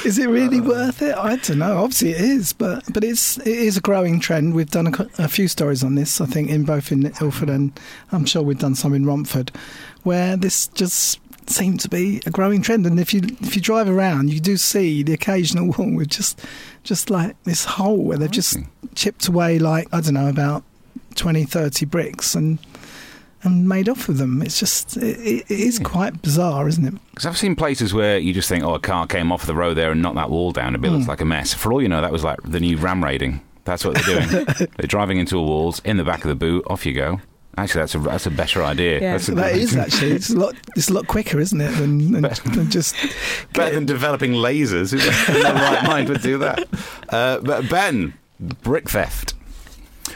is 0.06 0.20
it 0.20 0.30
really 0.30 0.60
uh, 0.60 0.64
worth 0.64 1.02
it? 1.02 1.16
I 1.16 1.36
don't 1.38 1.60
know. 1.60 1.84
Obviously, 1.84 2.12
it 2.12 2.22
is, 2.22 2.54
but 2.54 2.84
but 2.94 3.04
it's 3.04 3.38
it 3.40 3.48
is 3.48 3.78
a 3.78 3.82
growing 3.82 4.20
trend. 4.20 4.54
We've 4.54 4.70
done 4.70 4.88
a, 4.88 5.24
a 5.24 5.28
few 5.28 5.48
stories 5.48 5.84
on 5.84 5.96
this. 5.96 6.22
I 6.22 6.26
think 6.26 6.50
in 6.50 6.64
both 6.64 6.92
in 6.92 7.12
Ilford 7.22 7.50
and 7.50 7.78
I'm 8.12 8.26
sure 8.26 8.42
we've 8.42 8.60
done 8.60 8.76
some 8.76 8.94
in 8.94 9.06
Romford, 9.06 9.52
where 10.04 10.38
this 10.38 10.68
just 10.68 11.20
seemed 11.48 11.80
to 11.82 11.90
be 11.90 12.22
a 12.26 12.32
growing 12.32 12.62
trend. 12.62 12.86
And 12.86 13.00
if 13.00 13.14
you 13.14 13.22
if 13.42 13.56
you 13.56 13.62
drive 13.62 13.90
around, 13.90 14.32
you 14.32 14.40
do 14.40 14.58
see 14.58 15.04
the 15.04 15.14
occasional 15.14 15.68
wall 15.72 15.96
with 15.96 16.10
just 16.10 16.40
just 16.84 17.10
like 17.10 17.42
this 17.44 17.66
hole 17.66 18.04
where 18.04 18.18
they've 18.18 18.32
just 18.32 18.58
chipped 18.94 19.28
away 19.28 19.60
like 19.60 19.88
I 19.92 20.02
don't 20.02 20.14
know 20.14 20.30
about 20.30 20.64
20, 21.16 21.46
30 21.46 21.86
bricks 21.86 22.36
and 22.36 22.60
and 23.46 23.68
made 23.70 23.88
off 23.88 24.08
with 24.08 24.18
them. 24.18 24.42
It's 24.42 24.60
just 24.60 24.98
it, 24.98 25.20
it 25.50 25.52
is 25.52 25.80
Yeah. 25.80 25.86
quite 25.88 26.22
bizarre, 26.22 26.68
isn't 26.68 26.86
it? 26.86 26.94
Because 27.12 27.26
I've 27.26 27.38
seen 27.38 27.56
places 27.56 27.94
where 27.94 28.18
you 28.18 28.34
just 28.34 28.50
think, 28.50 28.64
oh, 28.64 28.74
a 28.74 28.80
car 28.80 29.08
came 29.08 29.32
off 29.32 29.46
the 29.46 29.56
road 29.56 29.76
there 29.76 29.92
and 29.92 30.02
knocked 30.02 30.16
that 30.18 30.30
wall 30.30 30.52
down. 30.52 30.76
It 30.76 30.82
looks 30.82 31.06
Mm. 31.06 31.08
like 31.08 31.22
a 31.22 31.26
mess. 31.26 31.54
For 31.54 31.72
all 31.72 31.82
you 31.82 31.88
know, 31.90 32.02
that 32.02 32.12
was 32.12 32.24
like 32.24 32.40
the 32.44 32.60
new 32.60 32.78
ram 32.78 33.04
raiding. 33.04 33.42
That's 33.64 33.86
what 33.86 33.96
they're 33.96 34.04
doing. 34.28 34.46
they're 34.78 34.88
driving 34.88 35.18
into 35.20 35.38
a 35.38 35.42
walls 35.44 35.82
in 35.86 35.98
the 35.98 36.04
back 36.04 36.24
of 36.24 36.30
the 36.30 36.36
boot. 36.36 36.64
Off 36.68 36.86
you 36.86 36.94
go. 36.94 37.22
Actually, 37.58 37.82
that's 37.84 37.96
a 37.96 38.00
that's 38.00 38.26
a 38.26 38.32
better 38.32 38.62
idea. 38.64 39.00
Yeah. 39.00 39.12
That's 39.14 39.30
a 39.30 39.36
That 39.36 39.54
good- 39.54 39.78
actually 39.78 40.12
it's 40.12 40.30
a 40.30 40.36
lot. 40.38 40.56
It's 40.76 40.90
a 40.90 40.94
lot 40.94 41.08
quicker, 41.08 41.40
isn't 41.40 41.62
it, 41.62 41.72
than, 41.78 42.12
than, 42.12 42.22
than 42.54 42.70
just 42.70 42.96
better 43.54 43.74
than 43.74 43.86
developing 43.86 44.34
lasers. 44.34 44.92
Who 45.28 45.36
in 45.38 45.42
their 45.44 45.54
right 45.54 45.84
mind 45.88 46.10
would 46.10 46.22
do 46.22 46.38
that? 46.40 46.68
Uh, 47.08 47.40
but 47.40 47.70
Ben, 47.70 48.14
brick 48.62 48.90
theft, 48.90 49.34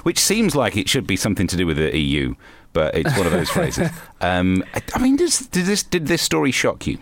which 0.04 0.20
seems 0.20 0.54
like 0.54 0.76
it 0.76 0.90
should 0.90 1.08
be 1.08 1.16
something 1.16 1.48
to 1.48 1.56
do 1.56 1.66
with 1.66 1.78
the 1.78 1.98
EU, 1.98 2.36
but 2.74 2.96
it's 2.96 3.16
one 3.18 3.26
of 3.26 3.32
those 3.32 3.50
phrases. 3.58 3.90
Um, 4.22 4.64
I, 4.74 4.82
I 4.96 5.00
mean, 5.00 5.16
does, 5.16 5.40
did 5.48 5.66
this 5.66 5.84
did 5.84 6.08
this 6.08 6.22
story 6.22 6.52
shock 6.52 6.88
you? 6.88 6.98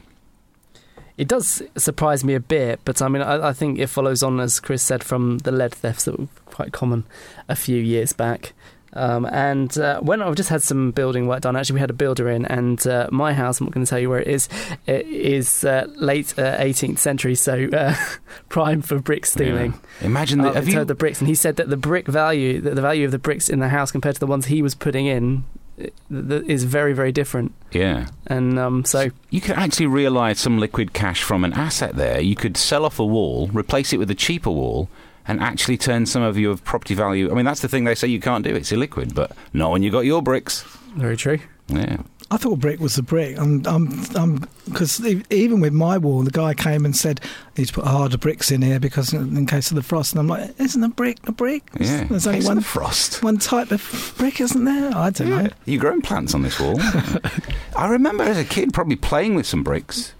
It 1.17 1.27
does 1.27 1.63
surprise 1.75 2.23
me 2.23 2.35
a 2.35 2.39
bit, 2.39 2.79
but 2.85 3.01
I 3.01 3.07
mean, 3.07 3.23
I, 3.23 3.49
I 3.49 3.53
think 3.53 3.79
it 3.79 3.87
follows 3.87 4.21
on, 4.21 4.39
as 4.39 4.59
Chris 4.59 4.83
said, 4.83 5.03
from 5.03 5.39
the 5.39 5.51
lead 5.51 5.73
thefts 5.73 6.05
that 6.05 6.19
were 6.19 6.27
quite 6.45 6.71
common 6.71 7.05
a 7.49 7.55
few 7.55 7.77
years 7.77 8.13
back. 8.13 8.53
Um, 8.93 9.25
and 9.25 9.77
uh, 9.77 9.99
when 9.99 10.21
I've 10.21 10.35
just 10.35 10.49
had 10.49 10.63
some 10.63 10.91
building 10.91 11.27
work 11.27 11.41
done, 11.41 11.55
actually, 11.55 11.75
we 11.75 11.79
had 11.81 11.89
a 11.89 11.93
builder 11.93 12.29
in, 12.29 12.45
and 12.45 12.85
uh, 12.87 13.07
my 13.11 13.33
house, 13.33 13.59
I'm 13.59 13.65
not 13.65 13.73
going 13.73 13.85
to 13.85 13.89
tell 13.89 13.99
you 13.99 14.09
where 14.09 14.21
it 14.21 14.27
is, 14.27 14.47
it 14.85 15.05
is 15.05 15.63
uh, 15.63 15.87
late 15.95 16.33
uh, 16.37 16.57
18th 16.57 16.97
century, 16.97 17.35
so 17.35 17.67
uh, 17.73 17.95
prime 18.49 18.81
for 18.81 18.99
brick 18.99 19.25
stealing. 19.25 19.73
Yeah. 20.01 20.07
Imagine 20.07 20.39
that. 20.39 20.51
Uh, 20.51 20.53
have 20.53 20.67
you, 20.67 20.85
the 20.85 20.95
bricks, 20.95 21.19
and 21.19 21.27
he 21.27 21.35
said 21.35 21.57
that 21.57 21.69
the 21.69 21.77
brick 21.77 22.07
value, 22.07 22.61
that 22.61 22.75
the 22.75 22.81
value 22.81 23.05
of 23.05 23.11
the 23.11 23.19
bricks 23.19 23.49
in 23.49 23.59
the 23.59 23.69
house 23.69 23.91
compared 23.91 24.15
to 24.15 24.19
the 24.19 24.27
ones 24.27 24.47
he 24.47 24.61
was 24.61 24.73
putting 24.73 25.05
in, 25.05 25.43
uh, 25.79 25.83
th- 26.11 26.27
th- 26.29 26.43
is 26.47 26.63
very, 26.63 26.93
very 26.93 27.11
different. 27.11 27.53
yeah. 27.71 28.07
And 28.27 28.57
um, 28.59 28.83
so, 28.85 29.09
You 29.29 29.41
could 29.41 29.55
actually 29.57 29.87
realise 29.87 30.39
some 30.39 30.57
liquid 30.59 30.93
cash 30.93 31.23
from 31.23 31.43
an 31.43 31.53
asset 31.53 31.95
there. 31.95 32.19
You 32.19 32.35
could 32.35 32.57
sell 32.57 32.85
off 32.85 32.99
a 32.99 33.05
wall, 33.05 33.47
replace 33.53 33.93
it 33.93 33.97
with 33.97 34.09
a 34.11 34.15
cheaper 34.15 34.49
wall, 34.51 34.89
and 35.27 35.39
actually 35.41 35.77
turn 35.77 36.05
some 36.05 36.21
of 36.23 36.37
your 36.37 36.57
property 36.57 36.93
value. 36.95 37.29
I 37.31 37.35
mean, 37.35 37.45
that's 37.45 37.61
the 37.61 37.67
thing 37.67 37.83
they 37.83 37.95
say 37.95 38.07
you 38.07 38.19
can't 38.21 38.43
do. 38.43 38.55
It's 38.55 38.71
illiquid, 38.71 39.13
but 39.13 39.31
not 39.53 39.71
when 39.71 39.83
you 39.83 39.91
got 39.91 40.05
your 40.05 40.21
bricks. 40.21 40.63
very 40.95 41.17
true. 41.17 41.39
Yeah. 41.67 41.97
I 42.29 42.37
thought 42.37 42.59
brick 42.59 42.79
was 42.79 42.97
a 42.97 43.03
brick. 43.03 43.37
I'm, 43.37 43.65
I'm, 43.65 44.03
I'm, 44.15 44.47
because 44.65 45.03
even 45.29 45.61
with 45.61 45.71
my 45.71 45.97
wall, 45.97 46.23
the 46.23 46.31
guy 46.31 46.53
came 46.53 46.83
and 46.83 46.95
said, 46.95 47.21
"You 47.55 47.61
need 47.61 47.67
to 47.67 47.73
put 47.73 47.85
harder 47.85 48.17
bricks 48.17 48.51
in 48.51 48.61
here 48.61 48.79
because 48.79 49.13
in 49.13 49.45
case 49.45 49.71
of 49.71 49.75
the 49.75 49.83
frost." 49.83 50.11
And 50.13 50.19
I'm 50.19 50.27
like, 50.27 50.59
"Isn't 50.59 50.83
a 50.83 50.89
brick 50.89 51.19
a 51.25 51.31
brick? 51.31 51.69
Yeah. 51.79 52.03
There's 52.03 52.27
only 52.27 52.45
one 52.45 52.57
the 52.57 52.63
frost. 52.63 53.23
one 53.23 53.37
type 53.37 53.71
of 53.71 54.13
brick, 54.17 54.41
isn't 54.41 54.65
there? 54.65 54.93
I 54.93 55.09
don't 55.09 55.29
know." 55.29 55.49
You 55.65 55.79
growing 55.79 56.01
plants 56.01 56.33
on 56.33 56.41
this 56.41 56.59
wall? 56.59 56.77
I 57.75 57.87
remember 57.87 58.23
as 58.23 58.37
a 58.37 58.45
kid 58.45 58.73
probably 58.73 58.97
playing 58.97 59.35
with 59.35 59.45
some 59.45 59.63
bricks. 59.63 60.13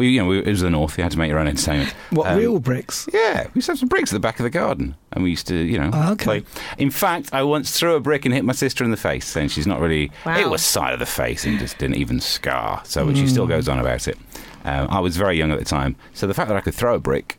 We, 0.00 0.08
you 0.08 0.20
know, 0.22 0.28
we, 0.28 0.38
it 0.38 0.46
was 0.46 0.62
the 0.62 0.70
north. 0.70 0.96
You 0.96 1.02
had 1.02 1.12
to 1.12 1.18
make 1.18 1.28
your 1.28 1.38
own 1.38 1.46
entertainment. 1.46 1.90
What 2.10 2.26
Um, 2.28 2.38
real 2.38 2.58
bricks? 2.58 3.06
Yeah, 3.12 3.44
we 3.48 3.50
used 3.58 3.66
to 3.66 3.72
have 3.72 3.78
some 3.78 3.88
bricks 3.88 4.10
at 4.12 4.14
the 4.16 4.20
back 4.20 4.40
of 4.40 4.44
the 4.44 4.50
garden, 4.50 4.96
and 5.12 5.22
we 5.22 5.28
used 5.30 5.46
to, 5.48 5.54
you 5.54 5.78
know, 5.78 5.90
Oh, 5.92 6.12
okay. 6.12 6.24
play. 6.24 6.42
In 6.78 6.90
fact, 6.90 7.28
I 7.34 7.42
once 7.42 7.70
threw 7.78 7.94
a 7.94 8.00
brick 8.00 8.24
and 8.24 8.32
hit 8.34 8.44
my 8.44 8.54
sister 8.54 8.82
in 8.82 8.90
the 8.92 8.96
face, 8.96 9.36
and 9.36 9.50
she's 9.52 9.66
not 9.66 9.78
really. 9.78 10.10
Wow. 10.24 10.38
It 10.38 10.48
was 10.48 10.62
side 10.62 10.94
of 10.94 10.98
the 11.00 11.06
face 11.06 11.44
and 11.44 11.58
just 11.58 11.76
didn't 11.78 11.96
even 11.96 12.18
scar. 12.20 12.80
So 12.84 13.12
she 13.12 13.26
still 13.26 13.44
Mm. 13.46 13.50
goes 13.50 13.68
on 13.68 13.78
about 13.78 14.08
it. 14.08 14.16
Um, 14.64 14.88
I 14.90 15.00
was 15.00 15.16
very 15.18 15.36
young 15.36 15.50
at 15.52 15.58
the 15.58 15.64
time, 15.66 15.96
so 16.14 16.26
the 16.26 16.34
fact 16.34 16.48
that 16.48 16.56
I 16.56 16.60
could 16.62 16.74
throw 16.74 16.94
a 16.94 16.98
brick, 16.98 17.38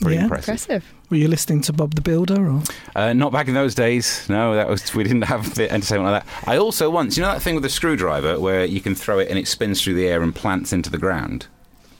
pretty 0.00 0.16
Yeah. 0.16 0.24
impressive. 0.24 0.48
Impressive. 0.50 0.84
Were 1.10 1.16
you 1.18 1.28
listening 1.28 1.60
to 1.62 1.72
Bob 1.72 1.94
the 1.94 2.00
Builder? 2.02 2.46
Or 2.50 2.62
Uh, 2.96 3.12
not 3.12 3.32
back 3.32 3.48
in 3.48 3.54
those 3.54 3.74
days. 3.74 4.26
No, 4.28 4.54
that 4.54 4.68
was 4.68 4.94
we 4.94 5.04
didn't 5.04 5.22
have 5.22 5.54
the 5.54 5.70
entertainment 5.72 6.12
like 6.12 6.24
that. 6.24 6.48
I 6.48 6.56
also 6.58 6.90
once, 6.90 7.16
you 7.16 7.22
know, 7.22 7.30
that 7.32 7.40
thing 7.42 7.54
with 7.54 7.64
a 7.64 7.70
screwdriver 7.70 8.38
where 8.40 8.64
you 8.66 8.80
can 8.80 8.94
throw 8.94 9.18
it 9.20 9.28
and 9.30 9.38
it 9.38 9.46
spins 9.48 9.82
through 9.82 9.94
the 9.94 10.06
air 10.06 10.22
and 10.22 10.34
plants 10.34 10.72
into 10.72 10.90
the 10.90 10.98
ground. 10.98 11.46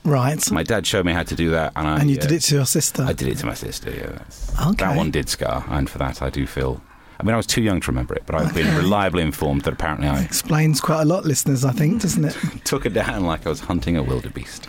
Right? 0.05 0.51
My 0.51 0.63
dad 0.63 0.87
showed 0.87 1.07
me 1.07 1.13
how 1.13 1.23
to 1.23 1.35
do 1.35 1.51
that, 1.51 1.73
and 1.77 1.87
I 1.89 1.99
and 2.01 2.11
you 2.11 2.19
uh, 2.19 2.21
did 2.23 2.33
it 2.33 2.41
to 2.41 2.55
your 2.57 2.67
sister. 2.67 3.03
I 3.03 3.13
did 3.13 3.29
it 3.29 3.39
to 3.39 3.47
my 3.47 3.55
sister. 3.55 3.91
Yeah, 3.91 4.07
that's, 4.07 4.53
Okay. 4.61 4.85
that 4.85 4.97
one 4.97 5.11
did 5.11 5.29
scar, 5.29 5.65
and 5.69 5.89
for 5.89 5.99
that 5.99 6.23
I 6.23 6.31
do 6.31 6.47
feel. 6.47 6.81
I 7.19 7.23
mean, 7.23 7.33
I 7.33 7.37
was 7.37 7.47
too 7.47 7.63
young 7.63 7.81
to 7.81 7.91
remember 7.93 8.15
it, 8.15 8.25
but 8.27 8.35
I've 8.35 8.53
been 8.55 8.77
reliably 8.77 9.23
informed 9.23 9.63
that 9.63 9.73
apparently 9.75 10.09
I 10.09 10.21
Explains 10.23 10.81
quite 10.81 11.03
a 11.03 11.05
lot, 11.05 11.25
listeners. 11.25 11.65
I 11.65 11.71
think, 11.73 12.03
doesn't 12.03 12.25
it? 12.25 12.37
took 12.65 12.85
it 12.87 12.93
down 12.93 13.25
like 13.25 13.47
I 13.47 13.51
was 13.51 13.61
hunting 13.61 13.97
a 13.97 14.03
wildebeest. 14.03 14.67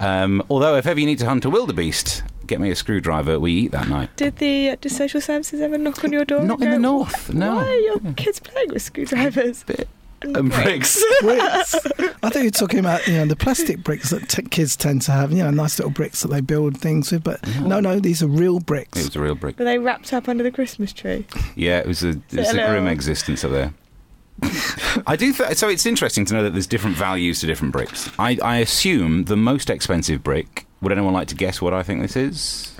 Um, 0.00 0.42
although, 0.50 0.74
if 0.76 0.86
ever 0.86 0.98
you 0.98 1.06
need 1.06 1.20
to 1.20 1.26
hunt 1.26 1.44
a 1.44 1.50
wildebeest, 1.50 2.24
get 2.48 2.60
me 2.60 2.70
a 2.72 2.74
screwdriver. 2.76 3.38
We 3.38 3.52
eat 3.52 3.70
that 3.72 3.88
night. 3.88 4.10
Did 4.16 4.36
the 4.38 4.76
did 4.80 4.90
social 4.90 5.20
services 5.20 5.60
ever 5.60 5.78
knock 5.78 6.02
on 6.02 6.12
your 6.12 6.24
door? 6.24 6.42
Not 6.42 6.58
and 6.60 6.64
in 6.64 6.70
the 6.72 6.78
north, 6.88 7.32
no. 7.32 7.54
Why 7.54 7.66
are 7.68 7.78
your 7.78 8.00
kids 8.16 8.40
playing 8.40 8.70
with 8.72 8.82
screwdrivers 8.82 9.62
Bit- 9.62 9.88
and, 10.24 10.36
and 10.36 10.50
bricks? 10.50 11.02
bricks. 11.20 11.74
I 12.22 12.30
think 12.30 12.42
you're 12.44 12.50
talking 12.50 12.78
about 12.78 13.06
you 13.06 13.14
know 13.14 13.26
the 13.26 13.36
plastic 13.36 13.82
bricks 13.82 14.10
that 14.10 14.28
t- 14.28 14.42
kids 14.42 14.76
tend 14.76 15.02
to 15.02 15.12
have. 15.12 15.32
You 15.32 15.42
know, 15.44 15.50
nice 15.50 15.78
little 15.78 15.92
bricks 15.92 16.22
that 16.22 16.28
they 16.28 16.40
build 16.40 16.78
things 16.78 17.10
with. 17.12 17.24
But 17.24 17.46
no, 17.60 17.80
no, 17.80 17.98
these 18.00 18.22
are 18.22 18.28
real 18.28 18.60
bricks. 18.60 18.98
It 18.98 19.06
was 19.06 19.16
a 19.16 19.20
real 19.20 19.34
brick. 19.34 19.58
Were 19.58 19.64
they 19.64 19.78
wrapped 19.78 20.12
up 20.12 20.28
under 20.28 20.42
the 20.44 20.50
Christmas 20.50 20.92
tree? 20.92 21.26
Yeah, 21.56 21.78
it 21.78 21.86
was 21.86 22.02
a, 22.04 22.10
it 22.10 22.22
was 22.32 22.48
a 22.48 22.52
Hello. 22.52 22.70
grim 22.70 22.86
existence 22.86 23.44
up 23.44 23.50
there. 23.50 23.72
I 25.06 25.16
do. 25.16 25.32
Th- 25.32 25.56
so 25.56 25.68
it's 25.68 25.86
interesting 25.86 26.24
to 26.26 26.34
know 26.34 26.42
that 26.42 26.50
there's 26.52 26.66
different 26.66 26.96
values 26.96 27.40
to 27.40 27.46
different 27.46 27.72
bricks. 27.72 28.10
I, 28.18 28.38
I 28.42 28.56
assume 28.58 29.24
the 29.24 29.36
most 29.36 29.70
expensive 29.70 30.22
brick. 30.22 30.66
Would 30.80 30.90
anyone 30.92 31.12
like 31.12 31.28
to 31.28 31.34
guess 31.36 31.60
what 31.62 31.72
I 31.74 31.82
think 31.82 32.02
this 32.02 32.16
is? 32.16 32.74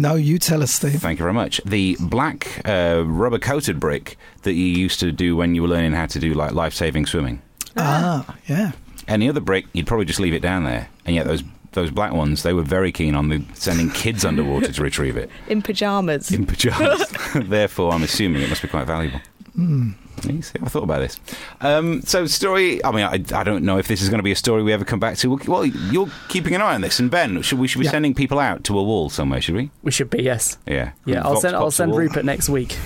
No, 0.00 0.14
you 0.14 0.38
tell 0.38 0.62
us, 0.62 0.70
Steve. 0.72 1.02
Thank 1.02 1.18
you 1.18 1.24
very 1.24 1.32
much. 1.34 1.60
The 1.66 1.96
black 1.98 2.62
uh, 2.64 3.02
rubber 3.04 3.38
coated 3.40 3.80
brick 3.80 4.16
that 4.42 4.52
you 4.54 4.64
used 4.64 5.00
to 5.00 5.10
do 5.10 5.34
when 5.34 5.56
you 5.56 5.62
were 5.62 5.68
learning 5.68 5.92
how 5.92 6.06
to 6.06 6.18
do 6.20 6.34
like 6.34 6.52
life 6.52 6.72
saving 6.72 7.06
swimming. 7.06 7.42
Ah, 7.76 8.36
yeah. 8.46 8.72
Any 9.08 9.28
other 9.28 9.40
brick, 9.40 9.66
you'd 9.72 9.88
probably 9.88 10.06
just 10.06 10.20
leave 10.20 10.34
it 10.34 10.40
down 10.40 10.62
there. 10.64 10.88
And 11.04 11.16
yet 11.16 11.26
those 11.26 11.42
those 11.72 11.90
black 11.90 12.12
ones, 12.12 12.44
they 12.44 12.52
were 12.52 12.62
very 12.62 12.92
keen 12.92 13.14
on 13.16 13.28
the, 13.28 13.44
sending 13.54 13.90
kids 13.90 14.24
underwater 14.24 14.72
to 14.72 14.82
retrieve 14.82 15.16
it 15.16 15.30
In 15.48 15.62
pajamas. 15.62 16.30
in 16.32 16.46
pajamas. 16.46 17.04
Therefore, 17.34 17.92
I'm 17.92 18.02
assuming 18.04 18.42
it 18.42 18.48
must 18.48 18.62
be 18.62 18.68
quite 18.68 18.86
valuable. 18.86 19.20
Hmm. 19.54 19.90
You 20.24 20.42
see, 20.42 20.58
I 20.62 20.68
thought 20.68 20.82
about 20.84 20.98
this. 21.00 21.18
Um, 21.60 22.02
so, 22.02 22.26
story. 22.26 22.84
I 22.84 22.90
mean, 22.92 23.04
I, 23.04 23.14
I 23.38 23.44
don't 23.44 23.64
know 23.64 23.78
if 23.78 23.88
this 23.88 24.02
is 24.02 24.08
going 24.08 24.18
to 24.18 24.22
be 24.24 24.32
a 24.32 24.36
story 24.36 24.62
we 24.62 24.72
ever 24.72 24.84
come 24.84 25.00
back 25.00 25.16
to. 25.18 25.36
Well, 25.46 25.64
you're 25.64 26.08
keeping 26.28 26.54
an 26.54 26.60
eye 26.62 26.74
on 26.74 26.80
this, 26.80 26.98
and 26.98 27.10
Ben, 27.10 27.40
should 27.42 27.58
we 27.58 27.68
should 27.68 27.78
be 27.80 27.84
Yeah. 27.84 27.90
sending 27.92 28.14
people 28.14 28.38
out 28.38 28.64
to 28.64 28.78
a 28.78 28.82
wall 28.82 29.10
somewhere? 29.10 29.40
Should 29.40 29.54
we? 29.56 29.70
We 29.82 29.90
should 29.92 30.10
be, 30.10 30.22
yes. 30.22 30.58
Yeah. 30.66 30.92
Yeah, 31.04 31.22
I'll 31.24 31.30
Vox 31.32 31.42
send, 31.42 31.56
I'll 31.56 31.70
send. 31.70 31.94
Rupert 31.96 32.24
next 32.24 32.48
week 32.48 32.76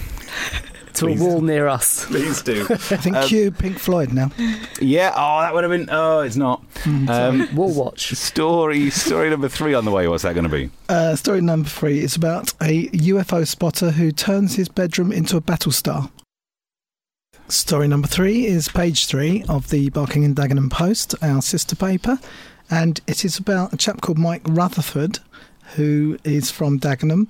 to 0.95 1.07
Please. 1.07 1.21
a 1.21 1.25
wall 1.25 1.41
near 1.41 1.67
us. 1.69 2.05
Please 2.07 2.43
do. 2.43 2.67
I 2.71 2.77
think 2.77 3.17
Um, 3.17 3.27
cue 3.29 3.51
Pink 3.51 3.79
Floyd 3.79 4.13
now. 4.13 4.31
yeah. 4.81 5.13
Oh, 5.17 5.41
that 5.41 5.55
would 5.55 5.65
have 5.65 5.71
been. 5.71 5.89
Oh, 5.91 6.21
it's 6.21 6.37
not. 6.37 6.63
Um, 6.87 7.49
Wall 7.55 7.73
watch. 7.73 8.13
story. 8.15 8.91
Story 8.91 9.31
number 9.31 9.49
three 9.49 9.75
on 9.75 9.85
the 9.85 9.91
way. 9.91 10.07
What's 10.09 10.23
that 10.25 10.35
going 10.35 10.45
to 10.45 10.51
be? 10.51 10.71
Uh, 10.89 11.17
story 11.17 11.41
number 11.41 11.69
three 11.69 12.01
is 12.01 12.17
about 12.17 12.53
a 12.61 12.89
UFO 12.89 13.47
spotter 13.47 13.91
who 13.93 14.13
turns 14.13 14.57
his 14.57 14.69
bedroom 14.69 15.13
into 15.13 15.37
a 15.37 15.41
battle 15.41 15.73
star. 15.73 16.11
Story 17.49 17.87
number 17.87 18.09
three 18.09 18.47
is 18.47 18.69
page 18.69 19.07
three 19.07 19.45
of 19.49 19.69
the 19.69 19.91
Barking 19.91 20.25
and 20.25 20.35
Dagenham 20.35 20.71
Post, 20.71 21.15
our 21.23 21.43
sister 21.43 21.77
paper, 21.77 22.19
and 22.71 23.01
it 23.07 23.25
is 23.25 23.39
about 23.39 23.73
a 23.73 23.77
chap 23.77 24.01
called 24.01 24.19
Mike 24.19 24.43
Rutherford, 24.47 25.19
who 25.75 26.19
is 26.25 26.51
from 26.51 26.81
Dagenham, 26.81 27.29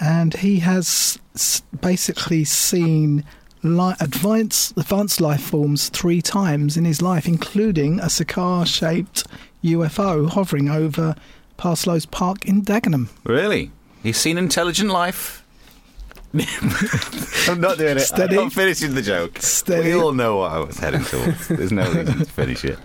and 0.00 0.34
he 0.34 0.58
has 0.60 1.18
basically 1.80 2.44
seen 2.44 3.24
li- 3.62 3.94
advanced, 4.00 4.76
advanced 4.76 5.20
life 5.20 5.42
forms 5.42 5.88
three 5.90 6.20
times 6.20 6.76
in 6.76 6.84
his 6.84 7.00
life, 7.00 7.26
including 7.28 8.00
a 8.00 8.10
cigar-shaped 8.10 9.24
UFO 9.62 10.28
hovering 10.28 10.68
over 10.68 11.14
Parsloes 11.56 12.10
Park 12.10 12.44
in 12.46 12.62
Dagenham. 12.62 13.08
Really? 13.24 13.70
He's 14.02 14.16
seen 14.18 14.38
intelligent 14.38 14.90
life. 14.90 15.44
I'm 17.48 17.60
not 17.60 17.78
doing 17.78 17.96
it. 17.96 18.00
Steady. 18.00 18.36
I'm 18.36 18.44
not 18.44 18.52
finishing 18.52 18.94
the 18.94 19.02
joke. 19.02 19.38
Steady. 19.40 19.88
We 19.88 19.94
all 19.94 20.12
know 20.12 20.36
what 20.38 20.52
I 20.52 20.58
was 20.58 20.78
heading 20.78 21.04
towards. 21.04 21.48
There's 21.48 21.72
no 21.72 21.84
reason 21.92 22.18
to 22.18 22.24
finish 22.24 22.64
it. 22.64 22.78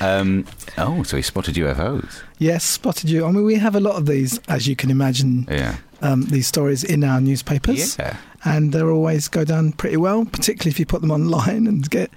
Um, 0.00 0.44
oh, 0.78 1.02
so 1.02 1.16
he 1.16 1.22
spotted 1.22 1.54
UFOs. 1.56 2.22
Yes, 2.38 2.64
spotted 2.64 3.08
you. 3.10 3.24
I 3.26 3.30
mean, 3.30 3.44
we 3.44 3.56
have 3.56 3.74
a 3.74 3.80
lot 3.80 3.96
of 3.96 4.06
these, 4.06 4.38
as 4.48 4.66
you 4.66 4.76
can 4.76 4.90
imagine, 4.90 5.46
Yeah. 5.50 5.76
um, 6.02 6.22
these 6.26 6.46
stories 6.46 6.84
in 6.84 7.04
our 7.04 7.20
newspapers, 7.20 7.96
Yeah. 7.98 8.16
and 8.44 8.72
they 8.72 8.82
always 8.82 9.28
go 9.28 9.44
down 9.44 9.72
pretty 9.72 9.96
well, 9.96 10.24
particularly 10.24 10.70
if 10.70 10.78
you 10.78 10.86
put 10.86 11.00
them 11.00 11.10
online 11.10 11.66
and 11.66 11.88
get 11.90 12.10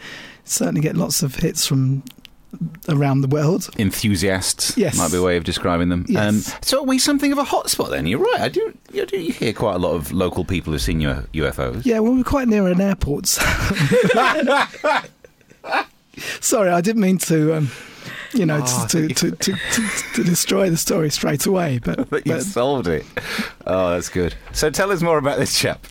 certainly 0.45 0.81
get 0.81 0.95
lots 0.97 1.21
of 1.21 1.35
hits 1.35 1.65
from 1.67 2.03
around 2.87 3.21
the 3.21 3.27
world. 3.27 3.69
Enthusiasts 3.77 4.75
Yes. 4.77 4.97
might 4.97 5.11
be 5.11 5.17
a 5.17 5.21
way 5.21 5.37
of 5.37 5.43
describing 5.43 5.89
them. 5.89 6.05
Yes. 6.09 6.49
Um, 6.53 6.59
so 6.61 6.79
are 6.79 6.83
we 6.85 6.97
something 6.99 7.31
of 7.31 7.37
a 7.37 7.43
hotspot 7.43 7.89
then? 7.91 8.07
You're 8.07 8.19
right. 8.19 8.41
I 8.41 8.49
do. 8.49 8.73
You 8.91 9.05
do 9.05 9.17
hear 9.17 9.53
quite 9.53 9.75
a 9.75 9.79
lot 9.79 9.93
of 9.93 10.11
local 10.11 10.43
people 10.45 10.73
who've 10.73 10.81
seen 10.81 10.99
U- 11.01 11.27
UFOs. 11.33 11.85
Yeah, 11.85 11.99
well, 11.99 12.13
we're 12.15 12.23
quite 12.23 12.47
near 12.47 12.67
an 12.67 12.81
airport. 12.81 13.27
so- 13.27 13.43
Sorry, 16.41 16.69
I 16.69 16.81
didn't 16.81 17.01
mean 17.01 17.17
to. 17.19 17.55
Um, 17.57 17.71
you 18.33 18.45
know, 18.45 18.61
Oh, 18.63 18.87
to, 18.89 19.07
to, 19.07 19.31
to, 19.31 19.53
to, 19.53 19.87
to 20.15 20.23
destroy 20.23 20.69
the 20.69 20.77
story 20.77 21.09
straight 21.09 21.47
away, 21.47 21.79
but, 21.83 22.09
But 22.11 22.27
you 22.27 22.33
but 22.33 22.43
solved 22.43 22.87
it. 22.87 23.03
Oh, 23.65 23.89
that's 23.91 24.09
good. 24.09 24.35
So 24.53 24.69
tell 24.69 24.91
us 24.91 25.01
more 25.01 25.17
about 25.17 25.39
this 25.39 25.57
chap. 25.57 25.83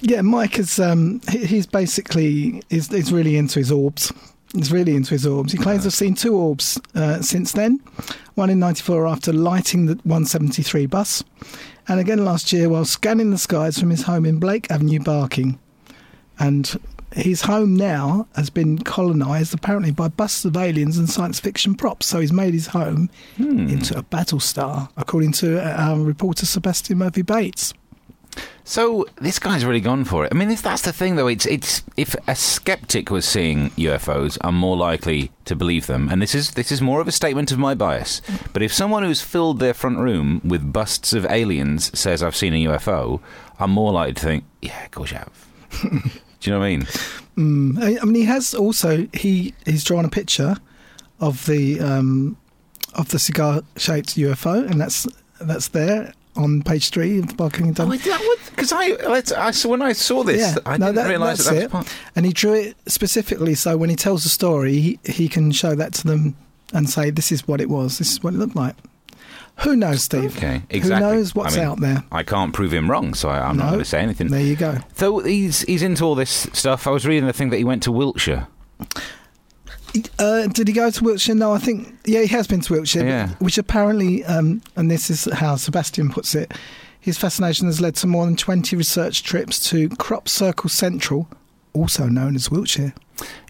Yeah, 0.00 0.22
Mike 0.22 0.58
is. 0.58 0.78
Um, 0.78 1.20
he, 1.30 1.44
he's 1.44 1.66
basically 1.66 2.62
is 2.70 2.90
is 2.92 3.12
really 3.12 3.36
into 3.36 3.58
his 3.58 3.70
orbs. 3.70 4.12
He's 4.54 4.70
really 4.70 4.94
into 4.96 5.10
his 5.10 5.24
orbs. 5.26 5.52
He 5.52 5.58
claims 5.58 5.82
to 5.82 5.86
have 5.86 5.94
seen 5.94 6.14
two 6.14 6.34
orbs 6.36 6.78
uh, 6.94 7.22
since 7.22 7.52
then. 7.52 7.80
One 8.34 8.50
in 8.50 8.58
'94 8.58 9.06
after 9.06 9.32
lighting 9.32 9.86
the 9.86 9.94
173 10.04 10.86
bus, 10.86 11.24
and 11.88 11.98
again 12.00 12.24
last 12.24 12.52
year 12.52 12.68
while 12.68 12.84
scanning 12.84 13.30
the 13.30 13.38
skies 13.38 13.78
from 13.78 13.90
his 13.90 14.02
home 14.02 14.26
in 14.26 14.38
Blake 14.38 14.70
Avenue, 14.70 15.00
Barking. 15.00 15.58
And 16.38 16.78
his 17.14 17.42
home 17.42 17.76
now 17.76 18.26
has 18.36 18.48
been 18.50 18.78
colonised 18.78 19.52
apparently 19.54 19.90
by 19.90 20.08
busts 20.08 20.44
of 20.46 20.56
aliens 20.56 20.96
and 20.98 21.08
science 21.08 21.38
fiction 21.40 21.74
props. 21.74 22.06
So 22.06 22.20
he's 22.20 22.32
made 22.32 22.54
his 22.54 22.68
home 22.68 23.10
Hmm. 23.36 23.68
into 23.68 23.96
a 23.96 24.02
battle 24.02 24.40
star, 24.40 24.88
according 24.96 25.32
to 25.32 25.60
uh, 25.60 25.94
reporter 25.96 26.46
Sebastian 26.46 26.98
Murphy 26.98 27.22
Bates. 27.22 27.74
So 28.64 29.06
this 29.20 29.38
guy's 29.38 29.64
really 29.64 29.80
gone 29.80 30.04
for 30.04 30.24
it. 30.24 30.32
I 30.32 30.36
mean, 30.36 30.48
this, 30.48 30.60
that's 30.60 30.82
the 30.82 30.92
thing, 30.92 31.16
though. 31.16 31.26
It's 31.26 31.46
it's 31.46 31.82
if 31.96 32.14
a 32.28 32.34
skeptic 32.36 33.10
was 33.10 33.24
seeing 33.24 33.70
UFOs, 33.70 34.38
I'm 34.40 34.54
more 34.54 34.76
likely 34.76 35.32
to 35.46 35.56
believe 35.56 35.86
them. 35.86 36.08
And 36.08 36.22
this 36.22 36.34
is 36.34 36.52
this 36.52 36.70
is 36.70 36.80
more 36.80 37.00
of 37.00 37.08
a 37.08 37.12
statement 37.12 37.50
of 37.50 37.58
my 37.58 37.74
bias. 37.74 38.22
But 38.52 38.62
if 38.62 38.72
someone 38.72 39.02
who's 39.02 39.20
filled 39.20 39.58
their 39.58 39.74
front 39.74 39.98
room 39.98 40.40
with 40.44 40.72
busts 40.72 41.12
of 41.12 41.26
aliens 41.26 41.96
says 41.98 42.22
I've 42.22 42.36
seen 42.36 42.54
a 42.54 42.64
UFO, 42.66 43.20
I'm 43.58 43.70
more 43.70 43.92
likely 43.92 44.14
to 44.14 44.20
think, 44.20 44.44
yeah, 44.60 44.84
of 44.84 44.90
course 44.92 45.10
you 45.10 45.18
have. 45.18 45.48
Do 45.82 46.50
you 46.50 46.52
know 46.52 46.60
what 46.60 46.66
I 46.66 46.70
mean? 46.70 46.82
Mm, 47.36 47.82
I 47.82 48.00
I 48.00 48.04
mean, 48.04 48.14
he 48.14 48.24
has 48.24 48.54
also 48.54 49.08
he 49.12 49.54
he's 49.64 49.84
drawn 49.84 50.04
a 50.04 50.10
picture 50.10 50.56
of 51.18 51.46
the 51.46 51.80
um, 51.80 52.36
of 52.94 53.08
the 53.08 53.18
cigar-shaped 53.18 54.16
UFO, 54.16 54.70
and 54.70 54.80
that's 54.80 55.06
that's 55.40 55.68
there 55.68 56.14
on 56.36 56.62
page 56.62 56.90
three 56.90 57.18
of 57.18 57.28
the 57.28 57.34
Barking 57.34 57.68
Oh, 57.70 57.72
Dun. 57.72 57.90
because 57.90 58.72
I, 58.72 58.88
let's- 59.08 59.32
I 59.32 59.50
saw 59.50 59.68
when 59.70 59.82
I 59.82 59.92
saw 59.92 60.22
this, 60.22 60.40
Yeah, 60.40 60.54
I 60.64 60.76
no, 60.78 60.86
didn't 60.86 60.96
that- 60.96 61.08
realise 61.10 61.44
that, 61.44 61.54
that 61.54 61.62
it. 61.64 61.70
part. 61.70 61.94
And 62.16 62.24
he 62.26 62.32
drew 62.32 62.54
it 62.54 62.76
specifically 62.86 63.54
so 63.54 63.76
when 63.76 63.90
he 63.90 63.96
tells 63.96 64.22
the 64.22 64.28
story, 64.30 64.78
he, 64.80 64.98
he 65.04 65.28
can 65.28 65.52
show 65.52 65.74
that 65.74 65.92
to 65.94 66.06
them 66.06 66.34
and 66.72 66.88
say, 66.88 67.10
"This 67.10 67.30
is 67.30 67.46
what 67.46 67.60
it 67.60 67.68
was. 67.68 67.98
This 67.98 68.12
is 68.12 68.22
what 68.22 68.32
it 68.32 68.38
looked 68.38 68.56
like." 68.56 68.74
Who 69.58 69.76
knows, 69.76 70.02
Steve? 70.04 70.34
Okay, 70.38 70.62
exactly. 70.70 71.06
Who 71.06 71.14
knows 71.16 71.34
what's 71.34 71.54
I 71.54 71.60
mean, 71.60 71.68
out 71.68 71.80
there? 71.80 72.02
I 72.10 72.22
can't 72.22 72.54
prove 72.54 72.72
him 72.72 72.90
wrong, 72.90 73.12
so 73.12 73.28
I, 73.28 73.40
I'm 73.46 73.58
not 73.58 73.66
going 73.66 73.78
to 73.80 73.84
say 73.84 74.00
anything. 74.00 74.28
There 74.28 74.40
you 74.40 74.56
go. 74.56 74.78
So 74.96 75.18
he's 75.18 75.60
he's 75.62 75.82
into 75.82 76.02
all 76.04 76.14
this 76.14 76.48
stuff. 76.54 76.86
I 76.86 76.90
was 76.90 77.06
reading 77.06 77.26
the 77.26 77.34
thing 77.34 77.50
that 77.50 77.58
he 77.58 77.64
went 77.64 77.82
to 77.82 77.92
Wiltshire. 77.92 78.46
Uh, 80.18 80.46
did 80.46 80.68
he 80.68 80.72
go 80.74 80.90
to 80.90 81.04
Wiltshire? 81.04 81.34
No, 81.34 81.52
I 81.52 81.58
think 81.58 81.94
yeah, 82.04 82.20
he 82.22 82.26
has 82.28 82.46
been 82.46 82.60
to 82.62 82.72
Wiltshire. 82.72 83.04
Yeah. 83.06 83.28
Which 83.40 83.58
apparently, 83.58 84.24
um, 84.24 84.62
and 84.76 84.90
this 84.90 85.10
is 85.10 85.24
how 85.32 85.56
Sebastian 85.56 86.10
puts 86.10 86.34
it, 86.34 86.52
his 87.00 87.18
fascination 87.18 87.66
has 87.66 87.80
led 87.80 87.96
to 87.96 88.06
more 88.06 88.24
than 88.24 88.36
twenty 88.36 88.76
research 88.76 89.22
trips 89.22 89.68
to 89.70 89.88
Crop 89.90 90.28
Circle 90.28 90.70
Central, 90.70 91.28
also 91.74 92.06
known 92.06 92.34
as 92.36 92.50
Wiltshire. 92.50 92.94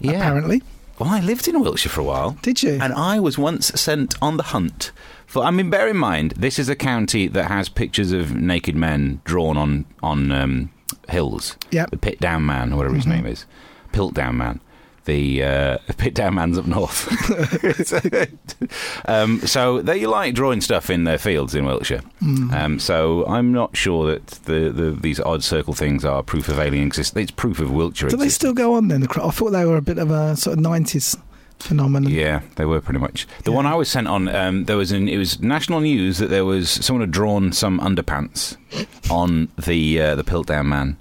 Yeah. 0.00 0.12
Apparently, 0.12 0.62
Well, 0.98 1.11
I 1.11 1.20
lived 1.20 1.46
in 1.48 1.61
Wiltshire 1.61 1.90
for 1.92 2.00
a 2.00 2.05
while, 2.05 2.33
did 2.42 2.62
you? 2.62 2.78
and 2.81 2.92
I 2.92 3.20
was 3.20 3.38
once 3.38 3.68
sent 3.81 4.14
on 4.20 4.37
the 4.37 4.42
hunt 4.44 4.90
for. 5.26 5.44
I 5.44 5.50
mean, 5.50 5.70
bear 5.70 5.87
in 5.88 5.96
mind, 5.96 6.33
this 6.37 6.59
is 6.59 6.68
a 6.68 6.74
county 6.76 7.28
that 7.28 7.44
has 7.44 7.68
pictures 7.68 8.11
of 8.12 8.35
naked 8.35 8.74
men 8.74 9.20
drawn 9.24 9.57
on 9.57 9.85
on 10.02 10.33
um, 10.33 10.70
hills. 11.09 11.57
Yep. 11.70 11.90
The 11.90 11.96
Pit 11.98 12.18
Down 12.20 12.44
Man, 12.44 12.72
or 12.72 12.76
whatever 12.78 12.96
his 12.96 13.07
name 13.07 13.26
is, 13.26 13.46
Piltdown 13.92 14.35
Man. 14.35 14.61
The 15.04 15.42
uh, 15.42 15.78
Pit 15.96 16.14
Down 16.14 16.34
Man's 16.34 16.58
up 16.58 16.66
north. 16.66 17.08
um, 19.08 19.40
so 19.40 19.82
they 19.82 20.06
like 20.06 20.34
drawing 20.34 20.60
stuff 20.60 20.90
in 20.90 21.04
their 21.04 21.18
fields 21.18 21.54
in 21.54 21.64
Wiltshire. 21.64 22.02
Um, 22.20 22.78
so 22.78 23.26
I'm 23.26 23.52
not 23.52 23.76
sure 23.76 24.06
that 24.12 24.26
the, 24.44 24.70
the 24.70 24.90
these 24.92 25.18
odd 25.20 25.42
circle 25.42 25.74
things 25.74 26.04
are 26.04 26.22
proof 26.22 26.48
of 26.48 26.58
alien 26.58 26.86
existence. 26.86 27.22
It's 27.24 27.30
proof 27.32 27.58
of 27.58 27.70
Wiltshire 27.70 28.08
Do 28.10 28.16
they 28.16 28.28
still 28.28 28.54
go 28.54 28.74
on 28.74 28.88
then? 28.88 29.02
I 29.04 29.30
thought 29.30 29.50
they 29.50 29.64
were 29.64 29.76
a 29.76 29.82
bit 29.82 29.98
of 29.98 30.10
a 30.10 30.36
sort 30.36 30.56
of 30.58 30.62
nineties 30.62 31.16
phenomenon. 31.58 32.10
Yeah, 32.12 32.42
they 32.56 32.64
were 32.64 32.80
pretty 32.80 32.98
much. 33.00 33.26
The 33.44 33.50
Yeah. 33.50 33.56
one 33.56 33.66
I 33.66 33.74
was 33.74 33.88
sent 33.88 34.08
on, 34.08 34.28
um, 34.28 34.64
there 34.64 34.76
was 34.76 34.90
an, 34.92 35.08
it 35.08 35.16
was 35.16 35.40
national 35.40 35.80
news 35.80 36.18
that 36.18 36.28
there 36.30 36.44
was 36.44 36.68
someone 36.70 37.00
had 37.02 37.10
drawn 37.12 37.52
some 37.52 37.78
underpants 37.80 38.56
on 39.10 39.48
the 39.56 40.00
uh, 40.00 40.14
the 40.14 40.24
Piltdown 40.24 40.66
man, 40.66 40.96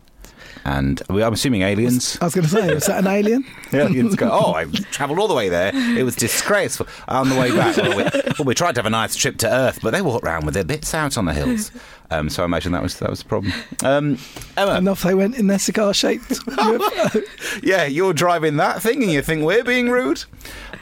and 0.65 1.01
we- 1.09 1.23
I'm 1.23 1.33
assuming 1.33 1.61
aliens. 1.61 2.17
I 2.21 2.25
was 2.25 2.35
going 2.35 2.45
to 2.45 2.49
say, 2.51 2.73
was 2.73 2.85
that 2.87 2.99
an 2.99 3.07
alien? 3.07 3.45
aliens 3.73 4.15
go, 4.15 4.29
oh, 4.31 4.53
I 4.53 4.65
travelled 4.91 5.19
all 5.19 5.27
the 5.27 5.33
way 5.33 5.49
there. 5.49 5.71
It 5.75 6.03
was 6.03 6.15
disgraceful. 6.15 6.87
On 7.07 7.29
the 7.29 7.35
way 7.39 7.55
back, 7.55 7.77
well 7.77 7.97
we, 7.97 8.03
well, 8.03 8.45
we 8.45 8.53
tried 8.55 8.75
to 8.75 8.79
have 8.79 8.85
a 8.85 8.89
nice 8.91 9.15
trip 9.15 9.37
to 9.37 9.49
Earth, 9.51 9.79
but 9.81 9.91
they 9.91 10.01
walked 10.01 10.25
around 10.25 10.45
with 10.45 10.53
their 10.53 10.63
bits 10.63 10.93
out 10.93 11.17
on 11.17 11.25
the 11.25 11.33
hills. 11.33 11.71
Um, 12.09 12.29
so 12.29 12.43
I 12.43 12.45
imagine 12.45 12.73
that 12.73 12.83
was 12.83 12.99
that 12.99 13.09
was 13.09 13.19
the 13.23 13.29
problem. 13.29 13.53
Um, 13.83 14.17
Emma, 14.57 14.73
And 14.73 14.89
off 14.89 15.03
they 15.03 15.13
went 15.13 15.35
in 15.37 15.47
their 15.47 15.59
cigar-shaped. 15.59 16.39
Yeah, 17.63 17.85
you're 17.85 18.13
driving 18.13 18.57
that 18.57 18.81
thing, 18.81 19.01
and 19.03 19.11
you 19.11 19.21
think 19.21 19.43
we're 19.43 19.63
being 19.63 19.89
rude. 19.89 20.23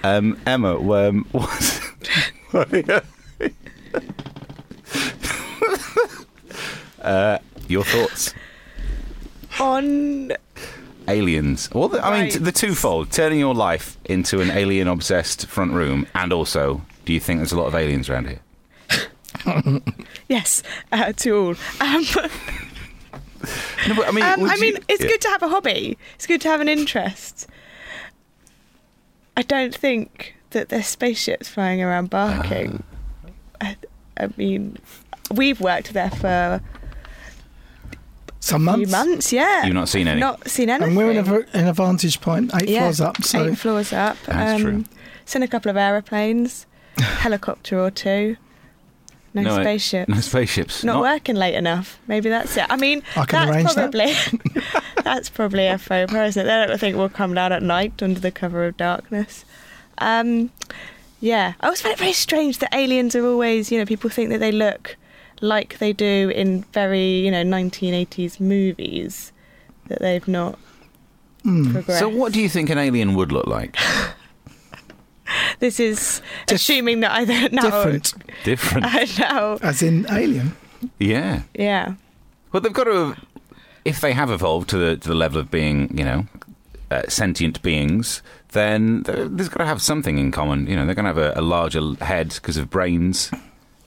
Um, 0.03 0.39
Emma, 0.45 0.75
um, 0.93 1.25
what? 1.31 3.03
uh, 7.01 7.37
your 7.67 7.83
thoughts? 7.83 8.33
On 9.59 10.31
Aliens. 11.07 11.69
Well, 11.73 11.89
the, 11.89 12.05
I 12.05 12.23
mean, 12.29 12.43
the 12.43 12.51
twofold: 12.51 13.11
turning 13.11 13.39
your 13.39 13.55
life 13.55 13.97
into 14.05 14.41
an 14.41 14.51
alien-obsessed 14.51 15.47
front 15.47 15.73
room, 15.73 16.07
and 16.15 16.31
also, 16.31 16.81
do 17.05 17.13
you 17.13 17.19
think 17.19 17.39
there's 17.39 17.51
a 17.51 17.57
lot 17.57 17.67
of 17.67 17.75
aliens 17.75 18.09
around 18.09 18.27
here? 18.27 18.39
yes, 20.27 20.63
uh, 20.91 21.11
to 21.13 21.31
all. 21.37 21.55
Um, 21.81 22.05
No, 23.87 23.95
but 23.95 24.07
I 24.09 24.11
mean, 24.11 24.23
um, 24.25 24.43
I 24.49 24.55
you- 24.55 24.61
mean, 24.61 24.77
it's 24.89 25.01
yeah. 25.01 25.07
good 25.09 25.21
to 25.21 25.29
have 25.29 25.41
a 25.41 25.47
hobby. 25.47 25.97
It's 26.15 26.27
good 26.27 26.41
to 26.41 26.49
have 26.49 26.59
an 26.59 26.67
interest. 26.67 27.47
I 29.37 29.43
don't 29.43 29.73
think 29.73 30.35
that 30.49 30.67
there's 30.67 30.87
spaceships 30.87 31.47
flying 31.47 31.81
around 31.81 32.09
Barking. 32.09 32.83
Ah. 33.61 33.75
I, 34.19 34.23
I 34.25 34.29
mean, 34.35 34.77
we've 35.33 35.61
worked 35.61 35.93
there 35.93 36.09
for 36.09 36.61
Some 38.41 38.67
a 38.69 38.73
few 38.75 38.87
months. 38.87 38.91
months. 39.09 39.33
Yeah, 39.33 39.65
You've 39.65 39.75
not 39.75 39.89
seen 39.89 40.07
any. 40.07 40.19
not 40.19 40.47
seen 40.49 40.69
anything. 40.69 40.89
And 40.89 40.97
we're 40.97 41.11
in 41.11 41.17
a, 41.17 41.57
in 41.57 41.67
a 41.67 41.73
vantage 41.73 42.21
point, 42.21 42.51
eight 42.55 42.69
yeah, 42.69 42.81
floors 42.81 43.01
up. 43.01 43.21
So 43.23 43.45
eight 43.49 43.57
floors 43.57 43.91
up. 43.91 44.17
That's 44.25 44.61
true. 44.61 44.85
Seen 45.25 45.43
a 45.43 45.47
couple 45.47 45.69
of 45.69 45.77
aeroplanes, 45.77 46.65
helicopter 46.97 47.77
or 47.79 47.91
two. 47.91 48.37
No, 49.33 49.43
No, 49.43 49.61
spaceships. 49.61 50.09
No 50.09 50.19
spaceships. 50.21 50.83
not, 50.83 51.01
working 51.01 51.35
late 51.35 51.53
enough. 51.53 51.99
Maybe 52.07 52.29
that's 52.29 52.57
it. 52.57 52.65
I 52.69 52.77
mean, 52.77 53.03
I 53.15 53.25
can 53.25 53.47
that's 53.47 53.51
arrange 53.55 53.75
that. 53.75 53.91
probably 53.91 54.61
that's 55.03 55.29
probably 55.29 55.67
a 55.67 55.77
faux 55.77 56.11
pas, 56.11 56.29
isn't 56.29 56.41
it? 56.41 56.45
They 56.45 56.67
don't 56.67 56.79
think 56.79 56.97
we'll 56.97 57.09
come 57.09 57.33
down 57.35 57.51
at 57.51 57.61
night 57.61 58.01
under 58.01 58.19
the 58.19 58.31
cover 58.31 58.65
of 58.65 58.75
darkness. 58.77 59.45
Um, 59.99 60.49
yeah, 61.19 61.53
I 61.59 61.65
always 61.67 61.81
find 61.81 61.93
it 61.93 61.99
very 61.99 62.13
strange 62.13 62.59
that 62.59 62.73
aliens 62.73 63.15
are 63.15 63.25
always, 63.25 63.71
you 63.71 63.77
know, 63.77 63.85
people 63.85 64.09
think 64.09 64.29
that 64.29 64.39
they 64.39 64.51
look 64.53 64.95
like 65.41 65.77
they 65.79 65.93
do 65.93 66.31
in 66.35 66.63
very, 66.73 67.19
you 67.19 67.31
know, 67.31 67.43
1980s 67.43 68.39
movies. 68.39 69.31
That 69.87 69.99
they've 70.01 70.27
not 70.27 70.57
Mm. 71.45 71.71
progressed. 71.71 71.99
So, 71.99 72.09
what 72.09 72.33
do 72.33 72.41
you 72.41 72.49
think 72.49 72.69
an 72.69 72.77
alien 72.77 73.13
would 73.15 73.31
look 73.31 73.47
like? 73.47 73.75
This 75.59 75.79
is 75.79 76.21
Dif- 76.47 76.55
assuming 76.55 77.01
that 77.01 77.11
I 77.11 77.23
don't 77.25 77.53
know. 77.53 77.61
different, 77.61 78.13
Different. 78.43 78.85
I 78.89 79.07
know. 79.19 79.59
as 79.61 79.81
in 79.83 80.05
alien. 80.09 80.55
Yeah. 80.97 81.43
Yeah. 81.53 81.93
Well, 82.51 82.61
they've 82.61 82.73
got 82.73 82.85
to, 82.85 83.09
have, 83.09 83.25
if 83.85 84.01
they 84.01 84.13
have 84.13 84.31
evolved 84.31 84.69
to 84.71 84.77
the 84.77 84.97
to 84.97 85.07
the 85.07 85.13
level 85.15 85.39
of 85.39 85.51
being, 85.51 85.95
you 85.95 86.03
know, 86.03 86.25
uh, 86.89 87.03
sentient 87.07 87.61
beings, 87.61 88.23
then 88.53 89.03
there- 89.03 89.27
there's 89.27 89.49
got 89.49 89.59
to 89.59 89.65
have 89.67 89.81
something 89.83 90.17
in 90.17 90.31
common. 90.31 90.65
You 90.65 90.75
know, 90.75 90.85
they're 90.85 90.95
going 90.95 91.05
to 91.13 91.21
have 91.21 91.35
a, 91.37 91.39
a 91.39 91.43
larger 91.43 91.81
head 92.01 92.29
because 92.35 92.57
of 92.57 92.69
brains. 92.71 93.29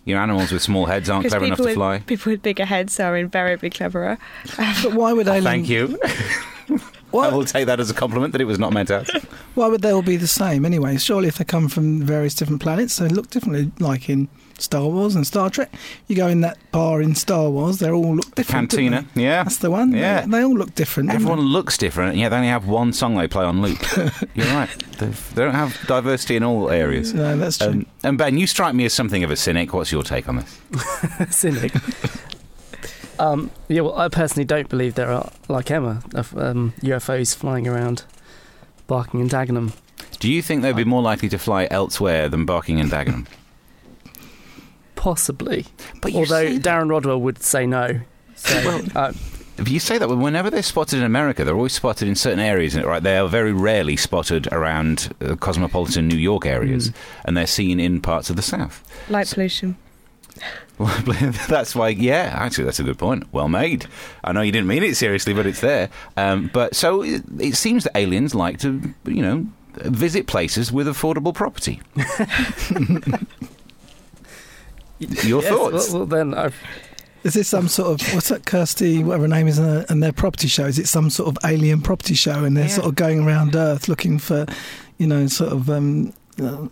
You 0.05 0.15
know, 0.15 0.21
animals 0.21 0.51
with 0.51 0.63
small 0.63 0.87
heads 0.87 1.09
aren't 1.09 1.29
clever 1.29 1.45
enough 1.45 1.59
people 1.59 1.65
to 1.65 1.71
with, 1.71 1.77
fly. 1.77 1.99
people 2.01 2.33
with 2.33 2.43
bigger 2.43 2.65
heads 2.65 2.99
are 2.99 3.17
invariably 3.17 3.71
cleverer. 3.71 4.19
Um, 4.59 4.75
but 4.83 4.95
why 4.95 5.13
would 5.13 5.29
alien? 5.29 5.45
Thank 5.45 5.69
you. 5.69 5.99
I 7.15 7.29
will 7.29 7.45
take 7.45 7.67
that 7.67 7.79
as 7.79 7.91
a 7.91 7.95
compliment 7.95 8.33
that 8.33 8.41
it 8.41 8.47
was 8.47 8.59
not 8.59 8.73
meant 8.73 8.91
as. 8.91 9.09
why 9.55 9.69
would 9.69 9.83
they 9.83 9.91
all 9.91 10.03
be 10.03 10.17
the 10.17 10.27
same 10.27 10.65
anyway? 10.65 10.97
Surely, 10.97 11.29
if 11.29 11.39
they 11.39 11.45
come 11.45 11.69
from 11.69 12.03
various 12.03 12.35
different 12.35 12.63
planets, 12.63 12.97
they 12.97 13.09
look 13.09 13.31
differently. 13.31 13.71
Like 13.79 14.09
in 14.09 14.29
Star 14.59 14.87
Wars 14.87 15.15
and 15.15 15.27
Star 15.27 15.51
Trek, 15.51 15.73
you 16.07 16.17
go 16.17 16.29
in 16.29 16.41
that 16.43 16.57
bar 16.71 17.03
in 17.03 17.15
Star 17.15 17.51
Wars, 17.51 17.79
they 17.79 17.91
all 17.91 18.17
look 18.17 18.35
different. 18.35 18.71
don't 18.71 18.79
Cantina, 18.81 19.07
they? 19.15 19.23
yeah. 19.25 19.43
That's 19.43 19.59
the 19.59 19.71
one. 19.71 19.93
Yeah. 19.93 20.23
They, 20.23 20.31
they 20.31 20.45
all 20.45 20.55
look 20.57 20.75
different. 20.75 21.11
Everyone 21.11 21.41
looks 21.41 21.77
different, 21.79 22.17
Yeah, 22.17 22.29
they 22.29 22.37
only 22.37 22.49
have 22.49 22.67
one 22.67 22.93
song 22.93 23.17
they 23.17 23.29
play 23.29 23.45
on 23.45 23.63
loop. 23.63 23.79
You're 24.35 24.47
right. 24.47 24.71
They've, 24.99 25.35
they 25.35 25.45
don't 25.45 25.55
have 25.55 25.79
diversity 25.87 26.37
in 26.37 26.43
all 26.43 26.71
areas. 26.71 27.13
No, 27.15 27.37
that's 27.37 27.59
true. 27.59 27.69
Um, 27.69 27.87
and 28.05 28.19
Ben, 28.19 28.39
you 28.39 28.47
strike 28.47 28.75
me 28.75 28.85
as 28.85 28.93
something 28.93 29.25
of 29.25 29.31
a 29.31 29.37
cynic. 29.37 29.73
What's 29.73 29.91
your 29.93 30.03
take 30.03 30.29
on 30.29 30.37
this? 30.37 30.61
cynic. 31.37 31.73
um, 33.19 33.51
yeah, 33.69 33.83
well, 33.83 33.97
I 33.99 34.09
personally 34.09 34.45
don't 34.45 34.69
believe 34.69 34.95
there 34.95 35.11
are, 35.11 35.31
like 35.49 35.71
Emma, 35.71 36.03
of, 36.15 36.37
um, 36.37 36.75
UFOs 36.83 37.35
flying 37.35 37.67
around 37.69 38.05
Barking 38.87 39.21
and 39.21 39.31
Dagenham. 39.31 39.73
Do 40.19 40.31
you 40.31 40.43
think 40.43 40.63
they'd 40.63 40.77
be 40.77 40.85
more 40.85 41.03
likely 41.03 41.29
to 41.31 41.39
fly 41.39 41.67
elsewhere 41.71 42.29
than 42.29 42.45
Barking 42.45 42.79
and 42.81 42.91
Dagenham? 42.91 43.27
Possibly. 45.03 45.67
But 46.01 46.15
Although 46.15 46.47
say, 46.47 46.59
Darren 46.61 46.89
Rodwell 46.89 47.21
would 47.21 47.43
say 47.43 47.67
no. 47.67 48.03
So, 48.37 48.83
uh, 48.95 49.13
if 49.59 49.69
you 49.69 49.81
say 49.81 49.99
that, 49.99 50.09
whenever 50.09 50.49
they're 50.49 50.63
spotted 50.63 50.99
in 51.01 51.03
America, 51.05 51.45
they're 51.45 51.57
always 51.57 51.73
spotted 51.73 52.07
in 52.07 52.15
certain 52.15 52.39
areas, 52.39 52.81
right? 52.81 53.03
They 53.03 53.19
are 53.19 53.27
very 53.27 53.53
rarely 53.53 53.97
spotted 53.97 54.47
around 54.53 55.13
uh, 55.21 55.35
cosmopolitan 55.35 56.07
New 56.07 56.17
York 56.17 56.47
areas, 56.47 56.91
Hmm. 56.91 56.95
and 57.25 57.37
they're 57.37 57.49
seen 57.49 57.81
in 57.81 58.01
parts 58.01 58.31
of 58.31 58.37
the 58.37 58.43
South. 58.43 58.81
Light 59.11 59.29
pollution. 59.29 59.77
that's 61.49 61.75
why, 61.75 61.89
yeah, 61.89 62.33
actually, 62.37 62.65
that's 62.65 62.79
a 62.79 62.85
good 62.85 62.99
point. 62.99 63.25
Well 63.33 63.49
made. 63.49 63.87
I 64.23 64.31
know 64.31 64.41
you 64.43 64.53
didn't 64.53 64.69
mean 64.69 64.85
it 64.85 64.97
seriously, 64.97 65.35
but 65.35 65.47
it's 65.47 65.61
there. 65.61 65.91
Um, 66.17 66.49
but 66.53 66.77
so 66.77 67.03
it, 67.03 67.23
it 67.41 67.57
seems 67.57 67.83
that 67.85 67.97
aliens 67.97 68.37
like 68.37 68.61
to, 68.61 68.81
you 69.05 69.23
know, 69.23 69.47
visit 69.79 70.29
places 70.29 70.71
with 70.71 70.87
affordable 70.87 71.35
property. 71.35 71.81
Your 75.25 75.43
Yes, 75.43 75.51
thoughts? 75.53 75.91
Well, 75.91 75.99
well 76.01 76.07
then, 76.07 76.35
I've, 76.35 76.55
Is 77.25 77.35
this 77.35 77.49
some 77.49 77.69
sort 77.69 78.01
of 78.01 78.15
what's 78.15 78.29
that 78.29 78.47
Kirsty, 78.47 79.03
whatever 79.05 79.25
her 79.25 79.29
name 79.29 79.47
is, 79.49 79.59
and, 79.59 79.85
and 79.89 80.03
their 80.03 80.13
property 80.13 80.49
show? 80.49 80.67
Is 80.67 80.79
it 80.79 80.89
some 80.89 81.11
sort 81.11 81.29
of 81.29 81.39
alien 81.51 81.81
property 81.81 82.15
show, 82.15 82.45
and 82.45 82.57
they're 82.57 82.65
Yeah. 82.67 82.71
sort 82.75 82.87
of 82.89 82.95
going 82.97 83.25
around 83.25 83.55
Earth 83.55 83.89
looking 83.89 84.19
for, 84.19 84.47
you 84.99 85.07
know, 85.07 85.27
sort 85.29 85.53
of 85.53 85.69
um, 85.71 86.13
uh, 86.43 86.67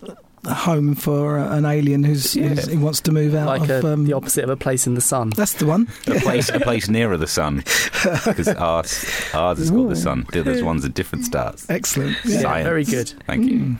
a 0.44 0.54
home 0.54 0.94
for 0.94 1.38
uh, 1.38 1.54
an 1.54 1.66
alien 1.66 2.02
who's, 2.02 2.34
Yeah. 2.34 2.48
who's 2.48 2.64
who 2.66 2.80
wants 2.80 3.00
to 3.02 3.12
move 3.12 3.34
out 3.34 3.46
like 3.46 3.68
of. 3.68 3.84
a, 3.84 3.92
um, 3.92 4.04
the 4.06 4.14
opposite 4.14 4.42
of 4.42 4.48
a 4.50 4.56
place 4.56 4.86
in 4.86 4.94
the 4.94 5.00
sun. 5.02 5.30
that's 5.36 5.52
the 5.52 5.66
one. 5.66 5.86
a 6.06 6.14
place, 6.20 6.48
a 6.48 6.58
place 6.58 6.88
nearer 6.88 7.16
the 7.18 7.26
sun, 7.26 7.56
because 8.24 8.48
ours, 8.48 9.04
ours 9.34 9.60
is 9.60 9.70
called 9.70 9.90
the 9.90 9.96
sun. 9.96 10.26
The 10.32 10.40
other 10.40 10.64
ones 10.64 10.82
are 10.84 10.88
different 10.88 11.26
stars. 11.26 11.66
Excellent. 11.68 12.16
Yeah, 12.24 12.34
Yeah. 12.36 12.40
Science. 12.40 12.64
very 12.66 12.84
good. 12.84 13.12
Thank 13.26 13.50
you. 13.50 13.76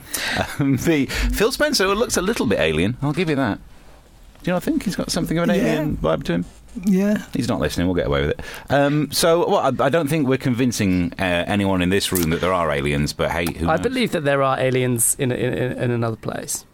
Um, 0.59 0.77
the 0.77 1.07
Phil 1.07 1.51
Spencer 1.51 1.87
looks 1.95 2.15
a 2.15 2.21
little 2.21 2.45
bit 2.45 2.59
alien. 2.59 2.95
I'll 3.01 3.11
give 3.11 3.29
you 3.29 3.35
that. 3.37 3.59
Do 4.43 4.49
you 4.51 4.53
not 4.53 4.63
think 4.63 4.83
he's 4.83 4.95
got 4.95 5.11
something 5.11 5.37
of 5.37 5.43
an 5.49 5.55
Yeah. 5.55 5.61
alien 5.61 5.97
vibe 5.97 6.23
to 6.23 6.33
him? 6.33 6.45
yeah. 6.85 7.25
He's 7.33 7.47
not 7.47 7.59
listening. 7.59 7.87
We'll 7.87 7.95
get 7.95 8.07
away 8.07 8.21
with 8.21 8.29
it. 8.31 8.41
Um, 8.69 9.11
so, 9.11 9.47
well, 9.47 9.57
I, 9.59 9.85
I 9.85 9.89
don't 9.89 10.07
think 10.07 10.27
we're 10.27 10.37
convincing 10.37 11.13
uh, 11.19 11.43
anyone 11.47 11.81
in 11.81 11.89
this 11.89 12.11
room 12.11 12.29
that 12.31 12.39
there 12.41 12.53
are 12.53 12.71
aliens. 12.71 13.13
But 13.13 13.31
hey, 13.31 13.45
who 13.53 13.67
I 13.67 13.75
knows? 13.75 13.81
believe 13.81 14.11
that 14.13 14.23
there 14.23 14.41
are 14.41 14.59
aliens 14.59 15.15
in 15.19 15.31
in, 15.31 15.53
in, 15.53 15.71
in 15.77 15.91
another 15.91 16.15
place. 16.15 16.65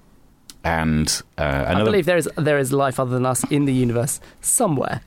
And 0.63 1.21
uh, 1.37 1.65
I 1.67 1.83
believe 1.83 2.05
there 2.05 2.17
is 2.17 2.29
there 2.35 2.57
is 2.57 2.71
life 2.73 2.99
other 2.99 3.11
than 3.11 3.25
us 3.25 3.43
in 3.49 3.65
the 3.65 3.73
universe 3.73 4.19
somewhere. 4.41 5.01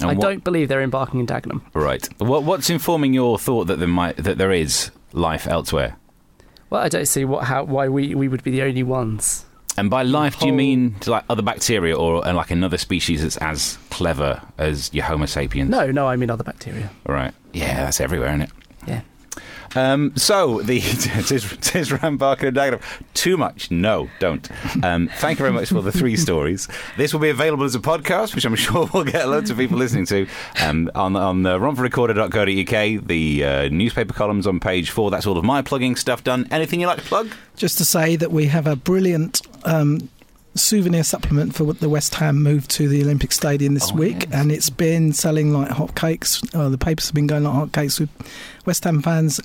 and 0.00 0.10
I 0.10 0.14
what- 0.14 0.22
don't 0.22 0.44
believe 0.44 0.68
they're 0.68 0.82
embarking 0.82 1.20
in 1.20 1.26
Dagenham. 1.26 1.62
Right. 1.74 2.08
What, 2.18 2.44
what's 2.44 2.70
informing 2.70 3.12
your 3.14 3.38
thought 3.38 3.66
that 3.66 3.78
there 3.78 3.88
might 3.88 4.16
that 4.18 4.38
there 4.38 4.52
is 4.52 4.90
life 5.12 5.46
elsewhere? 5.46 5.96
Well, 6.70 6.82
I 6.82 6.88
don't 6.88 7.06
see 7.08 7.24
what 7.24 7.44
how 7.44 7.64
why 7.64 7.88
we, 7.88 8.14
we 8.14 8.28
would 8.28 8.42
be 8.44 8.50
the 8.52 8.62
only 8.62 8.82
ones. 8.84 9.44
And 9.80 9.88
by 9.88 10.02
life, 10.02 10.38
do 10.38 10.46
you 10.46 10.52
mean 10.52 10.96
like 11.06 11.24
other 11.30 11.40
bacteria 11.40 11.96
or 11.96 12.26
uh, 12.26 12.34
like 12.34 12.50
another 12.50 12.76
species 12.76 13.22
that's 13.22 13.38
as 13.38 13.78
clever 13.88 14.42
as 14.58 14.92
your 14.92 15.04
Homo 15.04 15.24
sapiens? 15.24 15.70
No, 15.70 15.90
no, 15.90 16.06
I 16.06 16.16
mean 16.16 16.28
other 16.28 16.44
bacteria. 16.44 16.90
Right. 17.06 17.32
Yeah, 17.54 17.84
that's 17.84 17.98
everywhere, 17.98 18.28
isn't 18.28 18.42
it? 18.42 18.50
Um, 19.76 20.16
so 20.16 20.60
the 20.62 20.80
Tis, 21.26 21.56
Tis 21.60 21.92
Ram 21.92 22.16
Barker 22.16 22.48
and 22.48 22.56
Dagenham. 22.56 22.82
Too 23.14 23.36
much? 23.36 23.70
No, 23.70 24.08
don't. 24.18 24.48
Um, 24.84 25.08
thank 25.18 25.38
you 25.38 25.44
very 25.44 25.52
much 25.52 25.68
for 25.68 25.82
the 25.82 25.92
three 25.92 26.16
stories. 26.26 26.68
This 26.96 27.12
will 27.12 27.20
be 27.20 27.28
available 27.30 27.64
as 27.64 27.74
a 27.74 27.80
podcast, 27.80 28.34
which 28.34 28.44
I'm 28.44 28.54
sure 28.56 28.88
we'll 28.92 29.04
get 29.04 29.28
loads 29.28 29.50
of 29.50 29.56
people 29.56 29.78
listening 29.78 30.06
to 30.06 30.26
um, 30.62 30.90
on 30.94 31.16
on 31.16 31.46
uh, 31.46 31.58
romfordrecorder.co.uk. 31.58 33.06
The 33.06 33.44
uh, 33.44 33.68
newspaper 33.68 34.12
columns 34.14 34.46
on 34.46 34.60
page 34.60 34.90
four. 34.90 35.10
That's 35.10 35.26
all 35.26 35.38
of 35.38 35.44
my 35.44 35.62
plugging 35.62 35.96
stuff 35.96 36.24
done. 36.24 36.46
Anything 36.50 36.80
you 36.80 36.86
like 36.86 36.98
to 36.98 37.04
plug? 37.04 37.30
Just 37.56 37.78
to 37.78 37.84
say 37.84 38.16
that 38.16 38.32
we 38.32 38.46
have 38.46 38.66
a 38.66 38.76
brilliant 38.76 39.42
um, 39.64 40.08
souvenir 40.54 41.04
supplement 41.04 41.54
for 41.54 41.72
the 41.72 41.88
West 41.88 42.14
Ham 42.16 42.42
move 42.42 42.66
to 42.68 42.88
the 42.88 43.02
Olympic 43.02 43.32
Stadium 43.32 43.74
this 43.74 43.90
Oh, 43.92 43.96
week, 43.96 44.24
yes. 44.24 44.28
and 44.32 44.50
it's 44.52 44.70
been 44.70 45.12
selling 45.12 45.52
like 45.52 45.68
hotcakes. 45.70 46.42
Uh, 46.54 46.68
the 46.68 46.78
papers 46.78 47.06
have 47.06 47.14
been 47.14 47.26
going 47.26 47.44
like 47.44 47.54
hotcakes 47.70 48.00
with 48.00 48.10
West 48.66 48.84
Ham 48.84 49.00
fans 49.02 49.40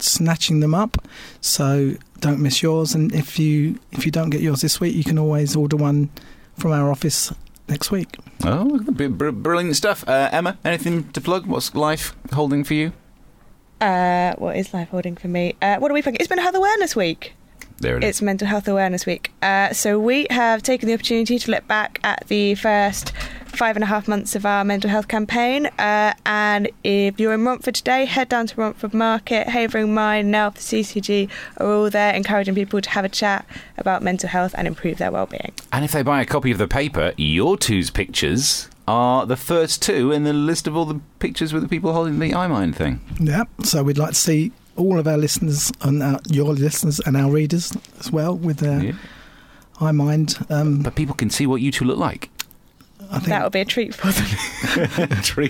snatching 0.00 0.60
them 0.60 0.74
up. 0.74 0.98
So 1.40 1.94
don't 2.20 2.40
miss 2.40 2.62
yours, 2.62 2.94
and 2.94 3.12
if 3.14 3.38
you 3.38 3.78
if 3.92 4.04
you 4.04 4.12
don't 4.12 4.30
get 4.30 4.40
yours 4.40 4.60
this 4.60 4.80
week, 4.80 4.94
you 4.94 5.04
can 5.04 5.18
always 5.18 5.54
order 5.54 5.76
one 5.76 6.10
from 6.56 6.72
our 6.72 6.90
office 6.90 7.32
next 7.68 7.90
week. 7.90 8.16
Oh, 8.44 8.78
br- 8.90 9.08
br- 9.08 9.30
brilliant 9.30 9.76
stuff. 9.76 10.02
Uh, 10.08 10.28
Emma, 10.32 10.58
anything 10.64 11.04
to 11.12 11.20
plug? 11.20 11.46
What's 11.46 11.74
life 11.74 12.16
holding 12.32 12.64
for 12.64 12.74
you? 12.74 12.92
Uh, 13.80 14.34
what 14.38 14.56
is 14.56 14.74
life 14.74 14.88
holding 14.88 15.14
for 15.16 15.28
me? 15.28 15.54
Uh, 15.62 15.76
what 15.76 15.88
are 15.90 15.94
we 15.94 16.02
plugging? 16.02 16.18
It's 16.20 16.28
Mental 16.28 16.42
Health 16.42 16.56
Awareness 16.56 16.96
Week. 16.96 17.34
There 17.80 17.96
it 17.96 18.04
is. 18.04 18.10
It's 18.10 18.22
Mental 18.22 18.48
Health 18.48 18.66
Awareness 18.66 19.06
Week. 19.06 19.32
Uh, 19.40 19.72
so 19.72 19.98
we 19.98 20.26
have 20.30 20.62
taken 20.62 20.88
the 20.88 20.94
opportunity 20.94 21.38
to 21.38 21.50
look 21.50 21.66
back 21.68 22.00
at 22.02 22.26
the 22.26 22.54
first 22.56 23.12
five 23.46 23.76
and 23.76 23.82
a 23.82 23.86
half 23.86 24.08
months 24.08 24.34
of 24.34 24.44
our 24.44 24.64
mental 24.64 24.90
health 24.90 25.08
campaign. 25.08 25.66
Uh, 25.78 26.12
and 26.26 26.70
if 26.84 27.18
you're 27.18 27.32
in 27.32 27.44
Romford 27.44 27.74
today, 27.74 28.04
head 28.04 28.28
down 28.28 28.46
to 28.48 28.60
Romford 28.60 28.94
Market. 28.94 29.48
Havering 29.48 29.94
Mind, 29.94 30.30
now 30.30 30.50
the 30.50 30.60
CCG 30.60 31.30
are 31.58 31.66
all 31.66 31.90
there, 31.90 32.14
encouraging 32.14 32.54
people 32.54 32.80
to 32.80 32.90
have 32.90 33.04
a 33.04 33.08
chat 33.08 33.46
about 33.76 34.02
mental 34.02 34.28
health 34.28 34.54
and 34.56 34.66
improve 34.66 34.98
their 34.98 35.10
well-being. 35.10 35.52
And 35.72 35.84
if 35.84 35.92
they 35.92 36.02
buy 36.02 36.20
a 36.20 36.26
copy 36.26 36.50
of 36.50 36.58
the 36.58 36.68
paper, 36.68 37.12
your 37.16 37.56
two's 37.56 37.90
pictures 37.90 38.68
are 38.86 39.26
the 39.26 39.36
first 39.36 39.82
two 39.82 40.12
in 40.12 40.24
the 40.24 40.32
list 40.32 40.66
of 40.66 40.76
all 40.76 40.84
the 40.84 41.00
pictures 41.18 41.52
with 41.52 41.62
the 41.62 41.68
people 41.68 41.92
holding 41.92 42.18
the 42.18 42.30
iMind 42.30 42.74
thing. 42.74 43.00
Yeah. 43.20 43.44
So 43.62 43.82
we'd 43.82 43.98
like 43.98 44.10
to 44.10 44.14
see 44.14 44.52
all 44.78 44.98
of 44.98 45.06
our 45.06 45.18
listeners 45.18 45.70
and 45.82 46.02
our, 46.02 46.20
your 46.30 46.54
listeners 46.54 47.00
and 47.00 47.16
our 47.16 47.30
readers 47.30 47.72
as 48.00 48.10
well 48.10 48.36
with 48.36 48.58
their 48.58 48.82
Yeah. 48.82 48.92
iMind. 49.80 50.50
Um, 50.50 50.82
But 50.82 50.94
people 50.94 51.14
can 51.14 51.30
see 51.30 51.46
what 51.46 51.60
you 51.60 51.70
two 51.70 51.84
look 51.84 51.98
like. 51.98 52.30
I 53.10 53.18
think 53.18 53.28
That 53.28 53.42
will 53.42 53.50
be 53.50 53.60
a 53.60 53.64
treat 53.64 53.94
for 53.94 54.08
them. 54.12 55.08
Tree 55.22 55.48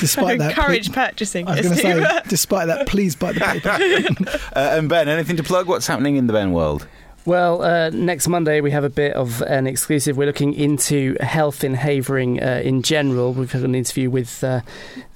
despite 0.00 0.38
that, 0.38 0.50
encourage 0.50 0.86
ple- 0.92 1.04
purchasing. 1.04 1.46
I 1.48 1.56
was 1.56 1.66
going 1.66 1.76
to 1.76 1.82
say, 1.82 2.20
despite 2.28 2.66
that, 2.68 2.86
please 2.86 3.14
buy 3.16 3.32
the 3.32 3.40
paper. 3.40 3.70
uh, 4.56 4.76
and 4.78 4.88
Ben, 4.88 5.08
anything 5.08 5.36
to 5.36 5.42
plug? 5.42 5.66
What's 5.66 5.86
happening 5.86 6.16
in 6.16 6.26
the 6.26 6.32
Ben 6.32 6.52
world? 6.52 6.86
Well, 7.26 7.60
uh, 7.60 7.90
next 7.90 8.28
Monday 8.28 8.60
we 8.60 8.70
have 8.70 8.84
a 8.84 8.88
bit 8.88 9.14
of 9.14 9.42
an 9.42 9.66
exclusive. 9.66 10.16
We're 10.16 10.26
looking 10.26 10.54
into 10.54 11.16
health 11.18 11.64
in 11.64 11.74
Havering 11.74 12.40
uh, 12.40 12.62
in 12.64 12.82
general. 12.82 13.32
We've 13.32 13.50
had 13.50 13.64
an 13.64 13.74
interview 13.74 14.10
with 14.10 14.44
uh, 14.44 14.60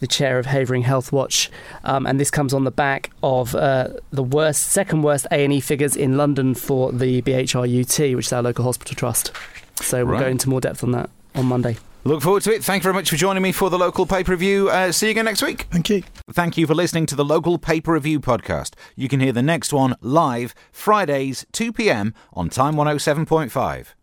the 0.01 0.09
chair 0.09 0.41
of 0.41 0.47
Havering 0.47 0.83
Health 0.83 1.13
Watch, 1.13 1.53
um, 1.85 2.07
and 2.07 2.19
this 2.19 2.29
comes 2.29 2.53
on 2.53 2.65
the 2.65 2.73
back 2.73 3.13
of 3.23 3.55
uh, 3.55 3.91
the 4.11 4.25
worst, 4.25 4.73
second 4.73 5.03
worst 5.03 5.29
A 5.31 5.45
and 5.45 5.53
E 5.53 5.61
figures 5.61 5.95
in 5.95 6.17
London 6.17 6.57
for 6.57 6.91
the 6.91 7.23
BHRUT, 7.23 8.17
which 8.17 8.27
is 8.27 8.33
our 8.33 8.43
local 8.43 8.65
hospital 8.65 8.97
trust. 8.97 9.31
So 9.77 10.05
we'll 10.05 10.19
go 10.19 10.27
into 10.27 10.49
more 10.49 10.61
depth 10.61 10.83
on 10.83 10.91
that 10.91 11.11
on 11.37 11.47
Monday. 11.47 11.77
Look 12.03 12.23
forward 12.23 12.43
to 12.45 12.53
it. 12.53 12.65
Thank 12.65 12.83
you 12.83 12.85
very 12.85 12.95
much 12.95 13.11
for 13.11 13.17
joining 13.17 13.43
me 13.43 13.53
for 13.53 13.69
the 13.69 13.79
local 13.79 14.07
paper 14.07 14.33
review. 14.33 14.71
Uh, 14.71 14.91
see 14.91 15.07
you 15.07 15.11
again 15.11 15.27
next 15.27 15.43
week. 15.43 15.67
Thank 15.71 15.91
you. 15.91 16.03
Thank 16.33 16.57
you 16.57 16.67
for 16.67 16.75
listening 16.75 17.05
to 17.07 17.15
the 17.15 17.25
local 17.25 17.59
paper 17.59 17.93
review 17.93 18.21
podcast. 18.21 18.75
You 18.97 19.09
can 19.09 19.21
hear 19.21 19.33
the 19.33 19.43
next 19.43 19.73
one 19.73 19.95
live 20.01 20.55
Fridays 20.73 21.45
2 21.53 21.73
p.m. 21.73 22.15
on 22.33 22.49
Time 22.49 22.75
107.5. 22.75 23.95